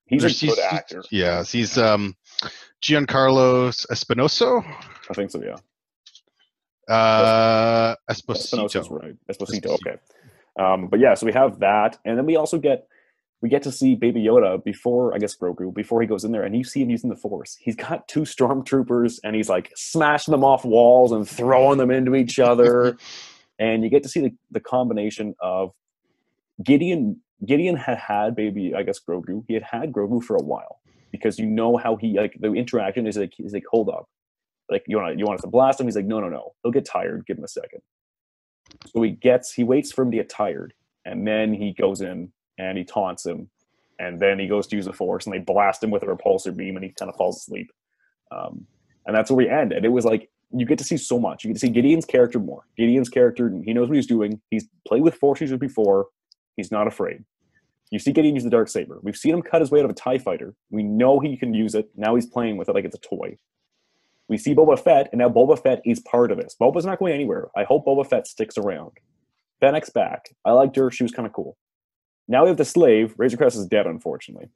He's 0.06 0.42
a 0.42 0.46
good 0.48 0.58
actor. 0.58 1.04
Yes, 1.12 1.52
he's 1.52 1.78
um 1.78 2.16
Giancarlo 2.82 3.68
Espinoso. 3.92 4.64
I 5.08 5.14
think 5.14 5.30
so. 5.30 5.40
Yeah, 5.40 5.54
Uh 6.88 7.94
Espinosa's 8.10 8.52
Esposito. 8.52 8.90
right. 9.02 9.14
Esposito. 9.30 9.66
Esposito. 9.66 9.74
Okay. 9.74 9.96
Um, 10.58 10.88
but 10.88 10.98
yeah, 10.98 11.14
so 11.14 11.26
we 11.26 11.32
have 11.32 11.60
that, 11.60 11.98
and 12.04 12.18
then 12.18 12.26
we 12.26 12.36
also 12.36 12.58
get 12.58 12.88
we 13.42 13.48
get 13.48 13.62
to 13.62 13.72
see 13.72 13.94
Baby 13.94 14.22
Yoda 14.22 14.62
before 14.62 15.14
I 15.14 15.18
guess 15.18 15.36
Grogu 15.36 15.72
before 15.72 16.00
he 16.00 16.06
goes 16.06 16.24
in 16.24 16.32
there, 16.32 16.42
and 16.42 16.54
you 16.56 16.64
see 16.64 16.82
him 16.82 16.90
using 16.90 17.10
the 17.10 17.16
Force. 17.16 17.56
He's 17.60 17.76
got 17.76 18.06
two 18.06 18.20
stormtroopers, 18.20 19.18
and 19.24 19.34
he's 19.34 19.48
like 19.48 19.72
smashing 19.76 20.32
them 20.32 20.44
off 20.44 20.64
walls 20.64 21.12
and 21.12 21.28
throwing 21.28 21.78
them 21.78 21.90
into 21.90 22.14
each 22.14 22.38
other, 22.38 22.96
and 23.58 23.82
you 23.82 23.90
get 23.90 24.02
to 24.02 24.08
see 24.08 24.20
the, 24.20 24.34
the 24.50 24.60
combination 24.60 25.34
of 25.40 25.72
Gideon. 26.62 27.20
Gideon 27.44 27.76
had 27.76 27.96
had 27.96 28.36
Baby, 28.36 28.74
I 28.74 28.82
guess 28.82 29.00
Grogu. 29.00 29.44
He 29.48 29.54
had 29.54 29.62
had 29.62 29.92
Grogu 29.92 30.22
for 30.22 30.36
a 30.36 30.42
while 30.42 30.80
because 31.10 31.38
you 31.38 31.46
know 31.46 31.78
how 31.78 31.96
he 31.96 32.18
like 32.18 32.36
the 32.38 32.52
interaction 32.52 33.06
is 33.06 33.16
like 33.16 33.32
he's 33.34 33.54
like 33.54 33.64
hold 33.70 33.88
up, 33.88 34.06
like 34.70 34.84
you 34.86 34.98
want 34.98 35.14
to 35.14 35.18
you 35.18 35.24
want 35.24 35.38
us 35.38 35.42
to 35.42 35.48
blast 35.48 35.80
him. 35.80 35.86
He's 35.86 35.96
like 35.96 36.04
no 36.04 36.20
no 36.20 36.28
no. 36.28 36.52
He'll 36.62 36.72
get 36.72 36.84
tired. 36.84 37.24
Give 37.26 37.38
him 37.38 37.44
a 37.44 37.48
second. 37.48 37.80
So 38.88 39.00
he 39.00 39.12
gets 39.12 39.54
he 39.54 39.64
waits 39.64 39.92
for 39.92 40.02
him 40.02 40.10
to 40.10 40.18
get 40.18 40.28
tired, 40.28 40.74
and 41.06 41.26
then 41.26 41.54
he 41.54 41.72
goes 41.72 42.02
in 42.02 42.32
and 42.60 42.76
he 42.76 42.84
taunts 42.84 43.24
him, 43.24 43.48
and 43.98 44.20
then 44.20 44.38
he 44.38 44.46
goes 44.46 44.66
to 44.66 44.76
use 44.76 44.84
the 44.84 44.92
force, 44.92 45.24
and 45.26 45.34
they 45.34 45.38
blast 45.38 45.82
him 45.82 45.90
with 45.90 46.02
a 46.02 46.06
repulsor 46.06 46.54
beam, 46.54 46.76
and 46.76 46.84
he 46.84 46.92
kind 46.92 47.10
of 47.10 47.16
falls 47.16 47.38
asleep. 47.38 47.72
Um, 48.30 48.66
and 49.06 49.16
that's 49.16 49.30
where 49.30 49.38
we 49.38 49.48
end. 49.48 49.72
And 49.72 49.84
it 49.84 49.88
was 49.88 50.04
like 50.04 50.30
you 50.52 50.66
get 50.66 50.78
to 50.78 50.84
see 50.84 50.98
so 50.98 51.18
much. 51.18 51.42
You 51.42 51.48
get 51.48 51.54
to 51.54 51.66
see 51.66 51.72
Gideon's 51.72 52.04
character 52.04 52.38
more. 52.38 52.64
Gideon's 52.76 53.08
character, 53.08 53.50
he 53.64 53.72
knows 53.72 53.88
what 53.88 53.96
he's 53.96 54.06
doing. 54.06 54.40
He's 54.50 54.66
played 54.86 55.02
with 55.02 55.14
force 55.14 55.40
users 55.40 55.58
before. 55.58 56.08
He's 56.56 56.70
not 56.70 56.86
afraid. 56.86 57.24
You 57.90 57.98
see 57.98 58.12
Gideon 58.12 58.34
use 58.34 58.44
the 58.44 58.50
dark 58.50 58.68
saber. 58.68 59.00
We've 59.02 59.16
seen 59.16 59.34
him 59.34 59.42
cut 59.42 59.62
his 59.62 59.70
way 59.70 59.80
out 59.80 59.86
of 59.86 59.90
a 59.90 59.94
Tie 59.94 60.18
fighter. 60.18 60.54
We 60.70 60.82
know 60.82 61.18
he 61.18 61.36
can 61.36 61.54
use 61.54 61.74
it. 61.74 61.88
Now 61.96 62.14
he's 62.14 62.26
playing 62.26 62.56
with 62.56 62.68
it 62.68 62.74
like 62.74 62.84
it's 62.84 62.94
a 62.94 63.00
toy. 63.00 63.36
We 64.28 64.38
see 64.38 64.54
Boba 64.54 64.78
Fett, 64.78 65.08
and 65.10 65.18
now 65.18 65.28
Boba 65.28 65.60
Fett 65.60 65.80
is 65.84 65.98
part 66.00 66.30
of 66.30 66.38
this. 66.38 66.54
Boba's 66.60 66.86
not 66.86 67.00
going 67.00 67.14
anywhere. 67.14 67.48
I 67.56 67.64
hope 67.64 67.86
Boba 67.86 68.06
Fett 68.06 68.28
sticks 68.28 68.58
around. 68.58 68.92
Fennec's 69.60 69.90
back. 69.90 70.28
I 70.44 70.52
liked 70.52 70.76
her. 70.76 70.90
She 70.90 71.02
was 71.02 71.10
kind 71.10 71.26
of 71.26 71.32
cool. 71.32 71.56
Now 72.30 72.44
we 72.44 72.48
have 72.48 72.56
the 72.56 72.64
slave. 72.64 73.12
Razor 73.18 73.36
Crest 73.36 73.56
is 73.56 73.66
dead, 73.66 73.86
unfortunately. 73.86 74.48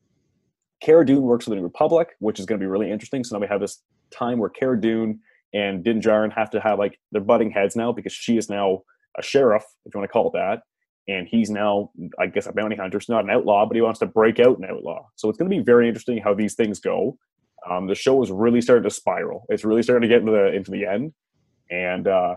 Cara 0.81 1.05
Dune 1.05 1.23
works 1.23 1.45
for 1.45 1.51
the 1.51 1.57
New 1.57 1.63
Republic, 1.63 2.11
which 2.21 2.39
is 2.39 2.47
going 2.47 2.59
to 2.61 2.63
be 2.63 2.69
really 2.69 2.91
interesting. 2.91 3.25
So 3.25 3.35
now 3.35 3.41
we 3.41 3.49
have 3.49 3.61
this 3.61 3.83
time 4.17 4.39
where 4.39 4.49
Cara 4.49 4.81
Dune 4.81 5.19
and 5.53 5.83
Din 5.83 6.01
Djarin 6.01 6.33
have 6.33 6.51
to 6.51 6.61
have 6.61 6.79
like 6.79 7.01
they're 7.11 7.21
butting 7.21 7.51
heads 7.51 7.75
now 7.75 7.91
because 7.91 8.13
she 8.13 8.37
is 8.37 8.49
now 8.49 8.83
a 9.19 9.23
sheriff, 9.23 9.65
if 9.85 9.95
you 9.95 9.99
want 9.99 10.09
to 10.09 10.13
call 10.13 10.29
it 10.29 10.35
that, 10.35 10.63
and 11.09 11.27
he's 11.29 11.51
now, 11.51 11.91
I 12.19 12.27
guess, 12.29 12.47
a 12.47 12.53
bounty 12.53 12.77
hunter. 12.77 12.99
He's 12.99 13.09
not 13.09 13.25
an 13.25 13.31
outlaw, 13.31 13.67
but 13.67 13.75
he 13.75 13.83
wants 13.83 13.99
to 14.01 14.07
break 14.07 14.39
out 14.39 14.59
an 14.59 14.65
outlaw. 14.65 15.07
So 15.17 15.29
it's 15.29 15.37
going 15.39 15.51
to 15.51 15.57
be 15.57 15.63
very 15.63 15.89
interesting 15.89 16.19
how 16.19 16.33
these 16.35 16.55
things 16.55 16.79
go. 16.81 17.19
Um, 17.69 17.89
the 17.89 17.95
show 17.95 18.23
is 18.23 18.31
really 18.31 18.61
starting 18.61 18.85
to 18.85 18.95
spiral. 18.95 19.47
It's 19.49 19.65
really 19.65 19.83
starting 19.83 20.09
to 20.09 20.15
get 20.15 20.21
into 20.21 20.33
the 20.33 20.53
into 20.53 20.71
the 20.71 20.87
end, 20.87 21.13
and 21.71 22.07
uh, 22.07 22.37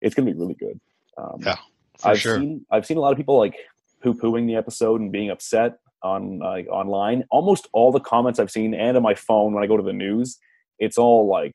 it's 0.00 0.14
going 0.14 0.26
to 0.26 0.32
be 0.32 0.38
really 0.38 0.54
good. 0.54 0.78
Um, 1.18 1.40
Yeah, 1.40 1.56
For 1.98 2.08
I've 2.10 2.20
sure. 2.20 2.38
seen 2.38 2.66
I've 2.70 2.86
seen 2.86 2.98
a 2.98 3.00
lot 3.00 3.12
of 3.12 3.16
people 3.16 3.38
like 3.38 3.56
poo 4.02 4.14
pooing 4.14 4.46
the 4.46 4.56
episode 4.56 5.00
and 5.00 5.12
being 5.12 5.30
upset 5.30 5.78
on 6.02 6.38
like 6.38 6.66
online. 6.68 7.24
Almost 7.30 7.68
all 7.72 7.92
the 7.92 8.00
comments 8.00 8.38
I've 8.38 8.50
seen 8.50 8.74
and 8.74 8.96
on 8.96 9.02
my 9.02 9.14
phone 9.14 9.52
when 9.52 9.62
I 9.62 9.66
go 9.66 9.76
to 9.76 9.82
the 9.82 9.92
news, 9.92 10.38
it's 10.78 10.98
all 10.98 11.28
like 11.28 11.54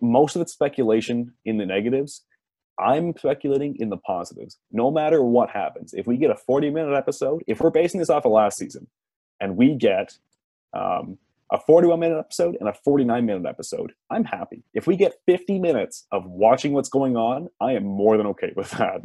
most 0.00 0.36
of 0.36 0.42
it's 0.42 0.52
speculation 0.52 1.32
in 1.44 1.58
the 1.58 1.66
negatives. 1.66 2.22
I'm 2.78 3.16
speculating 3.16 3.76
in 3.78 3.88
the 3.88 3.96
positives. 3.96 4.58
No 4.72 4.90
matter 4.90 5.22
what 5.22 5.48
happens, 5.50 5.94
if 5.94 6.06
we 6.06 6.16
get 6.16 6.30
a 6.30 6.36
40 6.36 6.70
minute 6.70 6.94
episode, 6.94 7.42
if 7.46 7.60
we're 7.60 7.70
basing 7.70 8.00
this 8.00 8.10
off 8.10 8.26
of 8.26 8.32
last 8.32 8.58
season, 8.58 8.88
and 9.40 9.56
we 9.56 9.74
get 9.74 10.16
um, 10.72 11.18
a 11.52 11.58
41 11.58 12.00
minute 12.00 12.18
episode 12.18 12.56
and 12.58 12.68
a 12.68 12.74
49 12.84 13.24
minute 13.24 13.46
episode. 13.48 13.92
I'm 14.10 14.24
happy. 14.24 14.62
If 14.74 14.86
we 14.86 14.96
get 14.96 15.20
50 15.26 15.58
minutes 15.58 16.06
of 16.10 16.26
watching 16.26 16.72
what's 16.72 16.88
going 16.88 17.16
on, 17.16 17.48
I 17.60 17.72
am 17.72 17.84
more 17.84 18.16
than 18.16 18.26
okay 18.28 18.52
with 18.56 18.70
that. 18.78 19.02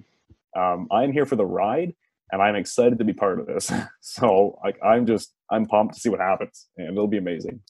Um, 0.55 0.88
I'm 0.91 1.12
here 1.12 1.25
for 1.25 1.36
the 1.36 1.45
ride 1.45 1.93
and 2.32 2.42
I'm 2.42 2.56
excited 2.56 3.00
to 3.00 3.06
be 3.06 3.13
part 3.13 3.39
of 3.39 3.48
this. 3.48 3.72
so 4.02 4.60
like, 4.63 4.78
I'm 4.84 5.06
just, 5.06 5.34
I'm 5.50 5.65
pumped 5.65 5.96
to 5.96 6.00
see 6.00 6.10
what 6.10 6.20
happens 6.20 6.68
and 6.78 6.89
it'll 6.89 7.08
be 7.08 7.18
amazing. 7.18 7.62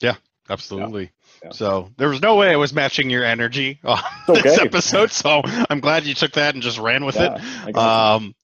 Yeah, 0.00 0.14
absolutely. 0.48 1.10
Yeah. 1.42 1.50
So 1.50 1.90
there 1.96 2.08
was 2.08 2.22
no 2.22 2.36
way 2.36 2.50
I 2.52 2.56
was 2.56 2.72
matching 2.72 3.10
your 3.10 3.24
energy 3.24 3.80
on 3.84 4.00
It's 4.28 4.42
this 4.42 4.58
episode. 4.58 5.10
So 5.10 5.42
I'm 5.70 5.80
glad 5.80 6.04
you 6.04 6.14
took 6.14 6.32
that 6.32 6.54
and 6.54 6.62
just 6.62 6.78
ran 6.78 7.04
with 7.04 7.16
Yeah, 7.16 7.38
it. 7.66 7.76
Um, 7.76 8.34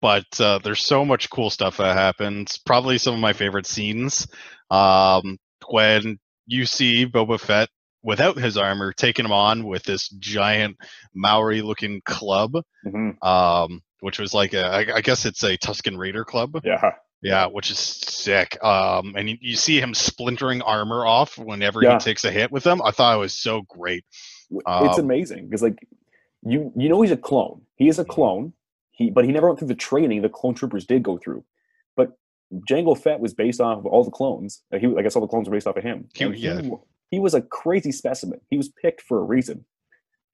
but 0.00 0.26
uh, 0.40 0.58
there's 0.62 0.84
so 0.84 1.04
much 1.04 1.30
cool 1.30 1.50
stuff 1.50 1.78
that 1.78 1.96
happens. 1.96 2.58
Probably 2.58 2.98
some 2.98 3.14
of 3.14 3.20
my 3.20 3.32
favorite 3.32 3.66
scenes. 3.66 4.26
Um, 4.70 5.38
when 5.68 6.18
you 6.46 6.66
see 6.66 7.06
Boba 7.06 7.40
Fett 7.40 7.68
without 8.02 8.36
his 8.36 8.58
armor, 8.58 8.92
taking 8.92 9.24
him 9.24 9.32
on 9.32 9.64
with 9.64 9.82
this 9.84 10.08
giant 10.10 10.76
Maori-looking 11.14 12.02
club, 12.04 12.52
you. 12.84 12.90
Mhm. 12.92 13.24
um, 13.26 13.80
which 14.04 14.18
was 14.18 14.34
like 14.34 14.52
a, 14.54 14.64
I, 14.66 14.96
I 14.96 15.00
guess 15.00 15.24
it's 15.24 15.42
a 15.42 15.56
Tusken 15.56 15.96
Raider 15.96 16.24
club. 16.24 16.60
Yeah. 16.64 16.92
Yeah, 17.22 17.46
which 17.46 17.70
is 17.70 17.78
sick. 17.78 18.62
Um, 18.62 19.14
and 19.16 19.30
you, 19.30 19.38
you 19.40 19.56
see 19.56 19.80
him 19.80 19.94
splintering 19.94 20.60
armor 20.60 21.06
off 21.06 21.38
whenever 21.38 21.82
Yeah. 21.82 21.94
he 21.94 21.98
takes 21.98 22.22
a 22.24 22.30
hit 22.30 22.52
with 22.52 22.64
them. 22.64 22.82
I 22.82 22.90
thought 22.90 23.16
it 23.16 23.18
was 23.20 23.32
so 23.32 23.62
great. 23.62 24.04
it's 24.50 24.62
Um, 24.66 25.00
amazing 25.00 25.46
because 25.46 25.62
like 25.62 25.78
you 26.42 26.70
you 26.76 26.90
know 26.90 27.00
he's 27.00 27.10
a 27.10 27.16
clone 27.16 27.62
he 27.76 27.88
is 27.88 27.98
a 27.98 28.04
clone 28.04 28.52
he 28.90 29.08
but 29.10 29.24
he 29.24 29.32
never 29.32 29.46
went 29.46 29.58
through 29.58 29.68
the 29.68 29.74
training 29.74 30.20
the 30.20 30.28
clone 30.28 30.54
troopers 30.54 30.84
did 30.84 31.02
go 31.02 31.16
through 31.16 31.42
but 31.96 32.08
Jango 32.70 32.94
Fett 32.96 33.18
was 33.20 33.32
based 33.32 33.58
off 33.62 33.78
of 33.78 33.86
all 33.86 34.04
the 34.04 34.10
clones 34.10 34.62
he 34.78 34.86
I 34.98 35.00
guess 35.00 35.16
all 35.16 35.22
the 35.22 35.28
clones 35.32 35.48
were 35.48 35.56
based 35.56 35.66
off 35.66 35.78
of 35.78 35.82
him 35.82 35.98
He- 36.12 36.26
yeah. 36.26 36.60
he 37.10 37.18
was 37.18 37.32
a 37.32 37.40
crazy 37.40 37.92
specimen 37.92 38.40
he 38.50 38.58
was 38.58 38.68
picked 38.68 39.00
for 39.00 39.18
a 39.20 39.22
reason 39.24 39.64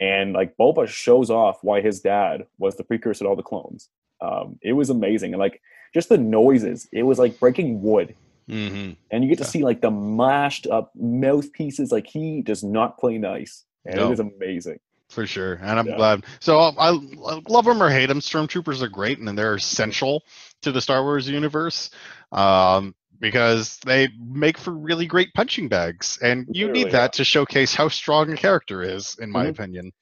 and 0.01 0.33
like 0.33 0.57
Boba 0.59 0.89
shows 0.89 1.31
off 1.31 1.59
why 1.63 1.81
his 1.81 2.01
dad 2.01 2.47
was 2.59 2.77
the 2.77 2.85
precursor 2.85 3.25
to 3.25 3.29
all 3.29 3.37
the 3.37 3.43
clones 3.43 3.89
um 4.21 4.59
it 4.63 4.73
was 4.73 4.91
amazing 4.91 5.33
and 5.33 5.41
like 5.41 5.61
just 5.95 6.09
the 6.09 6.19
noises 6.19 6.89
it 6.93 7.03
was 7.03 7.19
like 7.19 7.39
breaking 7.41 7.83
wood 7.83 8.15
hmm 8.49 8.93
and 9.13 9.25
you 9.25 9.29
get 9.29 9.39
to 9.39 9.45
Yeah. 9.45 9.51
see 9.51 9.63
like 9.63 9.81
the 9.81 9.91
mashed 9.91 10.67
up 10.67 10.93
mouthpieces 10.95 11.93
like 11.93 12.07
he 12.07 12.43
does 12.43 12.63
not 12.63 12.99
play 12.99 13.19
nice 13.19 13.65
and 13.85 13.97
No. 13.97 14.09
it 14.11 14.13
is 14.13 14.21
amazing 14.21 14.79
for 15.09 15.27
sure. 15.27 15.55
And 15.55 15.79
I'm 15.79 15.87
Yeah. 15.87 15.97
glad. 15.97 16.25
So 16.39 16.59
I, 16.59 16.73
I 16.79 16.91
love 16.91 17.65
them 17.65 17.83
or 17.83 17.91
hate 17.91 18.07
them. 18.07 18.21
Stormtroopers 18.21 18.81
are 18.81 18.89
great, 18.89 19.19
and 19.19 19.37
they're 19.37 19.57
essential 19.57 20.23
to 20.63 20.71
the 20.71 20.81
Star 20.81 21.03
Wars 21.03 21.29
universe 21.29 21.91
um, 22.31 22.95
because 23.21 23.79
they 23.85 24.09
make 24.19 24.59
for 24.59 24.73
really 24.73 25.07
great 25.07 25.33
punching 25.35 25.69
bags, 25.69 26.19
and 26.23 26.47
you 26.51 26.67
Literally, 26.67 26.85
need 26.85 26.93
that 26.93 27.13
to 27.15 27.25
showcase 27.25 27.75
how 27.75 27.89
strong 27.89 28.33
a 28.33 28.37
character 28.37 28.83
is, 28.83 29.17
in 29.21 29.31
my 29.31 29.47
Mhm. 29.47 29.51
opinion. 29.51 29.93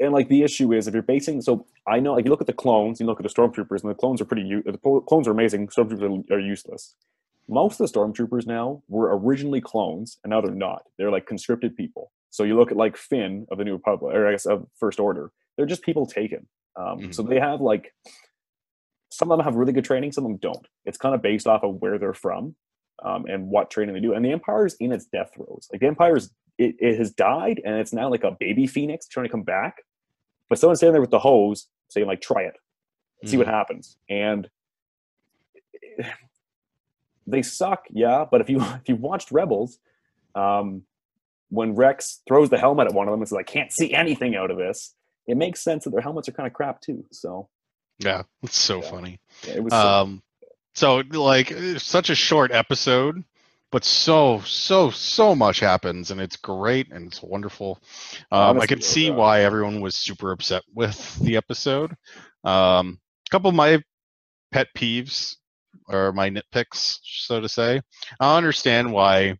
and 0.00 0.12
like 0.12 0.28
the 0.28 0.42
issue 0.42 0.72
is 0.72 0.86
if 0.86 0.94
you're 0.94 1.02
basing 1.02 1.40
so 1.40 1.66
i 1.88 1.98
know 1.98 2.14
like 2.14 2.24
you 2.24 2.30
look 2.30 2.40
at 2.40 2.46
the 2.46 2.52
clones 2.52 3.00
you 3.00 3.06
look 3.06 3.18
at 3.18 3.24
the 3.24 3.28
stormtroopers 3.28 3.82
and 3.82 3.90
the 3.90 3.94
clones 3.94 4.20
are 4.20 4.24
pretty 4.24 4.42
u- 4.42 4.62
the 4.64 4.78
clones 5.08 5.26
are 5.26 5.32
amazing 5.32 5.66
stormtroopers 5.68 6.24
are, 6.30 6.34
are 6.36 6.40
useless. 6.40 6.94
Most 7.48 7.80
of 7.80 7.90
the 7.90 7.98
stormtroopers 7.98 8.46
now 8.46 8.82
were 8.88 9.16
originally 9.18 9.60
clones 9.60 10.18
and 10.22 10.30
now 10.30 10.40
they're 10.42 10.54
not. 10.54 10.82
They're 10.98 11.10
like 11.10 11.26
conscripted 11.26 11.74
people. 11.76 12.12
So 12.30 12.44
you 12.44 12.56
look 12.56 12.70
at 12.70 12.76
like 12.76 12.96
finn 12.96 13.46
of 13.50 13.58
the 13.58 13.64
new 13.64 13.72
republic 13.72 14.14
or 14.14 14.28
i 14.28 14.32
guess 14.32 14.46
of 14.46 14.66
first 14.78 15.00
order 15.00 15.32
they're 15.56 15.66
just 15.66 15.82
people 15.82 16.06
taken. 16.06 16.46
Um, 16.76 17.12
so 17.12 17.22
they 17.24 17.40
have 17.40 17.60
like 17.60 17.92
some 19.18 19.32
of 19.32 19.38
them 19.38 19.44
have 19.44 19.56
really 19.56 19.72
good 19.72 19.84
training 19.84 20.12
some 20.12 20.24
of 20.24 20.30
them 20.30 20.38
don't. 20.38 20.66
It's 20.84 20.96
kind 20.96 21.14
of 21.14 21.22
based 21.22 21.48
off 21.48 21.64
of 21.64 21.76
where 21.80 21.98
they're 21.98 22.14
from 22.14 22.54
um, 23.04 23.26
and 23.26 23.48
what 23.48 23.68
training 23.70 23.94
they 23.94 24.00
do 24.00 24.14
and 24.14 24.24
the 24.24 24.30
empire 24.30 24.64
is 24.64 24.76
in 24.78 24.92
its 24.92 25.06
death 25.06 25.30
throes. 25.34 25.68
Like 25.72 25.80
the 25.80 25.88
empire's 25.88 26.30
it, 26.56 26.76
it 26.78 26.98
has 26.98 27.10
died 27.10 27.60
and 27.64 27.74
it's 27.76 27.92
now 27.92 28.08
like 28.08 28.24
a 28.24 28.36
baby 28.38 28.66
phoenix 28.66 29.08
trying 29.08 29.26
to 29.26 29.30
come 29.30 29.42
back 29.42 29.82
but 30.48 30.58
someone's 30.58 30.78
standing 30.78 30.92
there 30.92 31.00
with 31.00 31.10
the 31.10 31.18
hose 31.18 31.66
saying 31.88 32.06
like 32.06 32.20
try 32.20 32.42
it. 32.42 32.54
See 33.24 33.36
what 33.36 33.48
happens. 33.48 33.96
And 34.08 34.48
they 37.26 37.42
suck 37.42 37.84
yeah 37.90 38.24
but 38.30 38.40
if 38.40 38.48
you 38.48 38.60
if 38.62 38.88
you 38.88 38.96
watched 38.96 39.30
rebels 39.30 39.78
um 40.34 40.82
when 41.50 41.74
rex 41.74 42.20
throws 42.26 42.48
the 42.48 42.58
helmet 42.58 42.86
at 42.86 42.94
one 42.94 43.06
of 43.06 43.12
them 43.12 43.20
and 43.20 43.28
says 43.28 43.36
i 43.38 43.42
can't 43.42 43.70
see 43.70 43.92
anything 43.92 44.34
out 44.34 44.50
of 44.50 44.56
this 44.56 44.94
it 45.26 45.36
makes 45.36 45.62
sense 45.62 45.84
that 45.84 45.90
their 45.90 46.00
helmets 46.00 46.26
are 46.28 46.32
kind 46.32 46.46
of 46.46 46.54
crap 46.54 46.80
too 46.80 47.04
so 47.10 47.48
Yeah, 47.98 48.22
it's 48.42 48.56
so 48.58 48.80
Yeah. 48.82 48.90
funny. 48.90 49.20
yeah, 49.46 49.54
it 49.54 49.62
was 49.64 49.72
Um, 49.72 50.22
so 50.74 51.02
like 51.10 51.52
such 51.78 52.10
a 52.10 52.14
short 52.14 52.52
episode, 52.52 53.24
but 53.72 53.84
so 53.84 54.40
so 54.40 54.90
so 54.90 55.34
much 55.34 55.60
happens, 55.60 56.10
and 56.10 56.20
it's 56.20 56.36
great 56.36 56.92
and 56.92 57.06
it's 57.08 57.22
wonderful. 57.22 57.80
Um, 58.30 58.60
I 58.60 58.66
could 58.66 58.84
see 58.84 59.10
why 59.10 59.42
everyone 59.42 59.80
was 59.80 59.94
super 59.96 60.32
upset 60.32 60.62
with 60.74 61.18
the 61.20 61.36
episode. 61.36 61.92
Um, 62.44 63.00
a 63.26 63.30
couple 63.30 63.48
of 63.48 63.54
my 63.56 63.82
pet 64.52 64.68
peeves 64.76 65.36
or 65.88 66.12
my 66.12 66.30
nitpicks, 66.30 66.98
so 67.02 67.40
to 67.40 67.48
say. 67.48 67.80
I 68.20 68.36
understand 68.36 68.92
why 68.92 69.38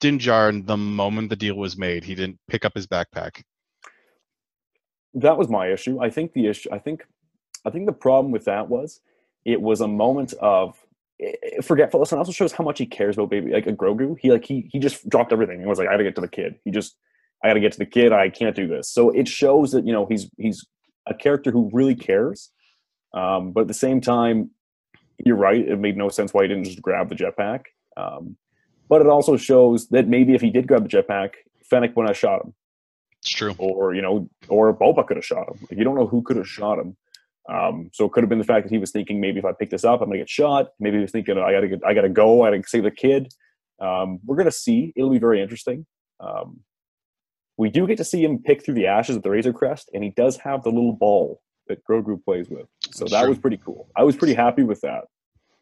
Din 0.00 0.18
Djarin, 0.18 0.66
the 0.66 0.76
moment 0.76 1.30
the 1.30 1.36
deal 1.36 1.56
was 1.56 1.76
made, 1.78 2.04
he 2.04 2.14
didn't 2.14 2.38
pick 2.48 2.64
up 2.64 2.74
his 2.74 2.86
backpack. 2.86 3.42
that 5.14 5.38
was 5.38 5.48
my 5.48 5.68
issue. 5.72 6.00
I 6.00 6.10
think 6.10 6.32
the 6.34 6.46
issue. 6.46 6.68
I 6.72 6.78
think, 6.78 7.06
I 7.66 7.70
think 7.70 7.86
the 7.86 7.92
problem 7.92 8.32
with 8.32 8.44
that 8.44 8.68
was, 8.68 9.00
it 9.44 9.60
was 9.60 9.80
a 9.80 9.88
moment 9.88 10.32
of 10.34 10.76
eh, 11.20 11.32
eh, 11.42 11.60
forgetfulness, 11.62 12.12
and 12.12 12.18
also 12.18 12.32
shows 12.32 12.52
how 12.52 12.64
much 12.64 12.78
he 12.78 12.86
cares 12.86 13.16
about 13.16 13.30
baby 13.30 13.52
like 13.52 13.66
a 13.66 13.72
Grogu. 13.72 14.16
He 14.18 14.30
like 14.30 14.44
he 14.44 14.68
he 14.72 14.78
just 14.78 15.08
dropped 15.08 15.32
everything 15.32 15.58
and 15.60 15.68
was 15.68 15.78
like, 15.78 15.88
I 15.88 15.92
got 15.92 15.98
to 15.98 16.04
get 16.04 16.14
to 16.16 16.20
the 16.20 16.28
kid. 16.28 16.58
He 16.64 16.70
just, 16.70 16.96
I 17.42 17.48
got 17.48 17.54
to 17.54 17.60
get 17.60 17.72
to 17.72 17.78
the 17.78 17.86
kid. 17.86 18.12
I 18.12 18.30
can't 18.30 18.56
do 18.56 18.66
this. 18.66 18.88
So 18.88 19.10
it 19.10 19.28
shows 19.28 19.72
that 19.72 19.86
you 19.86 19.92
know 19.92 20.06
he's 20.06 20.30
he's 20.38 20.64
a 21.06 21.14
character 21.14 21.50
who 21.50 21.70
really 21.72 21.94
cares, 21.94 22.50
um, 23.14 23.52
but 23.52 23.62
at 23.62 23.68
the 23.68 23.74
same 23.74 24.00
time, 24.00 24.50
you're 25.24 25.36
right. 25.36 25.66
It 25.68 25.78
made 25.78 25.96
no 25.96 26.08
sense 26.08 26.34
why 26.34 26.42
he 26.42 26.48
didn't 26.48 26.64
just 26.64 26.82
grab 26.82 27.08
the 27.08 27.14
jetpack. 27.14 27.62
Um, 27.96 28.36
but 28.88 29.00
it 29.00 29.08
also 29.08 29.36
shows 29.36 29.88
that 29.88 30.06
maybe 30.08 30.34
if 30.34 30.40
he 30.40 30.50
did 30.50 30.66
grab 30.66 30.88
the 30.88 30.88
jetpack, 30.88 31.30
Fennec 31.68 31.96
wouldn't 31.96 32.10
have 32.10 32.18
shot 32.18 32.44
him 32.44 32.54
It's 33.18 33.30
true. 33.30 33.54
or 33.58 33.94
you 33.94 34.02
know, 34.02 34.28
or 34.48 34.76
Boba 34.76 35.06
could 35.06 35.16
have 35.16 35.24
shot 35.24 35.48
him. 35.48 35.58
Like, 35.62 35.78
you 35.78 35.84
don't 35.84 35.96
know 35.96 36.06
who 36.06 36.22
could 36.22 36.36
have 36.36 36.48
shot 36.48 36.78
him. 36.78 36.96
Um, 37.48 37.90
so 37.92 38.04
it 38.06 38.12
could 38.12 38.22
have 38.24 38.28
been 38.28 38.38
the 38.38 38.44
fact 38.44 38.66
that 38.66 38.72
he 38.72 38.78
was 38.78 38.90
thinking 38.90 39.20
maybe 39.20 39.38
if 39.38 39.44
I 39.44 39.52
pick 39.52 39.70
this 39.70 39.84
up, 39.84 40.00
I'm 40.00 40.08
gonna 40.08 40.18
get 40.18 40.28
shot. 40.28 40.68
Maybe 40.80 40.96
he 40.96 41.02
was 41.02 41.12
thinking 41.12 41.38
I 41.38 41.52
gotta 41.52 41.68
get, 41.68 41.80
I 41.86 41.94
gotta 41.94 42.08
go, 42.08 42.42
I 42.42 42.50
gotta 42.50 42.62
save 42.66 42.82
the 42.82 42.90
kid. 42.90 43.32
Um, 43.80 44.18
we're 44.24 44.36
gonna 44.36 44.50
see. 44.50 44.92
It'll 44.96 45.10
be 45.10 45.18
very 45.18 45.40
interesting. 45.40 45.86
Um, 46.18 46.60
we 47.56 47.70
do 47.70 47.86
get 47.86 47.96
to 47.98 48.04
see 48.04 48.22
him 48.24 48.42
pick 48.42 48.64
through 48.64 48.74
the 48.74 48.86
ashes 48.86 49.16
of 49.16 49.22
the 49.22 49.30
Razor 49.30 49.52
Crest, 49.52 49.90
and 49.94 50.02
he 50.04 50.10
does 50.10 50.36
have 50.38 50.62
the 50.62 50.70
little 50.70 50.92
ball 50.92 51.40
that 51.68 51.82
Grogu 51.88 52.22
plays 52.24 52.48
with. 52.50 52.66
So 52.90 53.04
That's 53.04 53.12
that 53.12 53.20
true. 53.22 53.28
was 53.30 53.38
pretty 53.38 53.56
cool. 53.64 53.88
I 53.96 54.02
was 54.04 54.14
pretty 54.16 54.34
happy 54.34 54.62
with 54.62 54.80
that. 54.82 55.04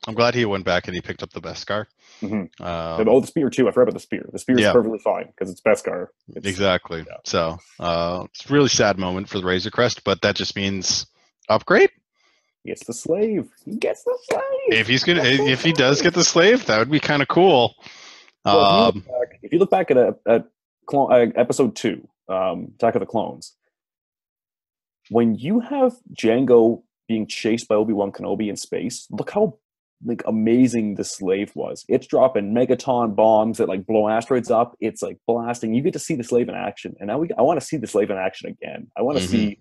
I'm 0.07 0.15
glad 0.15 0.35
he 0.35 0.45
went 0.45 0.67
back 0.67 0.87
and 0.87 0.95
he 0.95 1.01
picked 1.01 1.23
up 1.23 1.31
the 1.33 1.41
Beskar. 1.41 1.87
Mhm. 2.21 2.61
Um, 2.61 3.09
oh, 3.09 3.21
the 3.21 3.27
spear 3.27 3.49
too. 3.49 3.69
I 3.69 3.71
forgot 3.71 3.85
about 3.85 3.95
the 3.95 4.01
spear. 4.01 4.27
The 4.31 4.39
spear 4.39 4.57
is 4.57 4.63
Yeah. 4.63 4.73
perfectly 4.73 4.99
fine 4.99 5.27
because 5.29 5.51
it's 5.51 5.63
Beskar. 5.63 6.09
It's, 6.35 6.47
Exactly. 6.47 7.05
yeah. 7.09 7.17
So 7.25 7.57
uh, 7.81 8.27
it's 8.35 8.49
a 8.51 8.53
really 8.53 8.69
sad 8.69 8.99
moment 8.99 9.31
for 9.31 9.39
the 9.39 9.47
Razor 9.47 9.71
Crest, 9.71 10.05
but 10.05 10.21
that 10.23 10.35
just 10.37 10.57
means 10.57 11.07
upgrade. 11.49 11.91
He 12.63 12.71
gets 12.71 12.85
the 12.87 12.95
slave. 12.95 13.49
He 13.65 13.77
gets 13.77 14.05
the 14.05 14.17
slave. 14.31 14.81
If 14.81 14.87
he's 14.89 15.05
gonna, 15.05 15.23
if 15.25 15.63
he 15.63 15.73
does 15.73 16.01
get 16.01 16.15
the 16.15 16.25
slave, 16.25 16.67
that 16.67 16.79
would 16.79 16.91
be 16.91 17.01
kind 17.01 17.21
of 17.23 17.29
cool. 17.29 17.75
Well, 18.45 18.89
if, 18.89 18.95
you 18.95 19.01
Um, 19.01 19.05
look 19.07 19.07
back, 19.31 19.39
if 19.43 19.53
you 19.53 19.59
look 19.59 19.71
back 19.71 19.91
at 19.91 19.97
a, 19.97 20.17
at 20.27 20.47
clone, 20.87 21.13
uh, 21.13 21.27
episode 21.39 21.77
two, 21.77 22.09
um, 22.29 22.73
Attack 22.77 22.95
of 22.97 23.01
the 23.01 23.07
Clones, 23.07 23.55
when 25.11 25.35
you 25.35 25.61
have 25.61 25.93
Jango 26.19 26.83
being 27.07 27.27
chased 27.27 27.69
by 27.69 27.75
Obi 27.75 27.93
Wan 27.93 28.13
Kenobi 28.13 28.49
in 28.49 28.57
space, 28.57 29.07
look 29.11 29.31
how 29.31 29.59
like 30.07 30.23
amazing 30.27 30.95
the 30.97 31.05
slave 31.05 31.53
was. 31.55 31.85
It's 31.89 32.07
dropping 32.07 32.53
megaton 32.55 33.15
bombs 33.15 33.59
that 33.59 33.69
like 33.69 33.87
blow 33.87 34.09
asteroids 34.09 34.51
up. 34.51 34.77
It's 34.81 35.03
like 35.03 35.19
blasting. 35.27 35.75
You 35.75 35.83
get 35.83 35.93
to 35.95 35.99
see 35.99 36.15
the 36.15 36.25
slave 36.25 36.49
in 36.49 36.55
action, 36.55 36.95
and 36.99 37.09
now 37.09 37.19
we 37.19 37.29
I 37.39 37.43
want 37.43 37.61
to 37.61 37.67
see 37.67 37.77
the 37.77 37.87
slave 37.87 38.11
in 38.11 38.17
action 38.17 38.49
again. 38.51 38.91
I 38.97 39.03
want 39.03 39.19
to 39.19 39.25
Mhm. 39.25 39.29
see. 39.29 39.59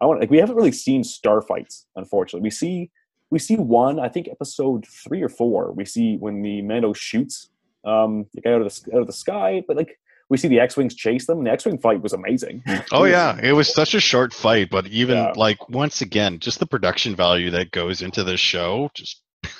I 0.00 0.06
want 0.06 0.20
like 0.20 0.30
we 0.30 0.38
haven't 0.38 0.56
really 0.56 0.72
seen 0.72 1.02
starfights. 1.02 1.84
Unfortunately, 1.96 2.44
we 2.44 2.50
see 2.50 2.90
we 3.30 3.38
see 3.38 3.56
one. 3.56 3.98
I 3.98 4.08
think 4.08 4.28
episode 4.28 4.86
three 4.86 5.22
or 5.22 5.28
four. 5.28 5.72
We 5.72 5.84
see 5.84 6.16
when 6.16 6.42
the 6.42 6.62
Mando 6.62 6.92
shoots 6.92 7.48
um 7.84 8.26
the 8.34 8.40
guy 8.40 8.52
out 8.52 8.62
of 8.62 8.68
the 8.72 8.94
out 8.94 9.00
of 9.00 9.06
the 9.06 9.12
sky, 9.12 9.62
but 9.66 9.76
like 9.76 9.98
we 10.28 10.36
see 10.36 10.48
the 10.48 10.58
X-wings 10.58 10.94
chase 10.94 11.26
them. 11.26 11.44
The 11.44 11.50
X-wing 11.52 11.78
fight 11.78 12.02
was 12.02 12.12
amazing. 12.12 12.62
oh 12.92 13.04
yeah, 13.04 13.38
it 13.40 13.52
was 13.52 13.72
such 13.72 13.94
a 13.94 14.00
short 14.00 14.32
fight, 14.34 14.70
but 14.70 14.86
even 14.88 15.16
Yeah. 15.18 15.32
like 15.36 15.68
once 15.68 16.00
again, 16.00 16.40
just 16.40 16.58
the 16.58 16.66
production 16.66 17.14
value 17.14 17.50
that 17.52 17.70
goes 17.70 18.02
into 18.02 18.24
this 18.24 18.40
show 18.40 18.90
just 18.94 19.22
It's 19.44 19.54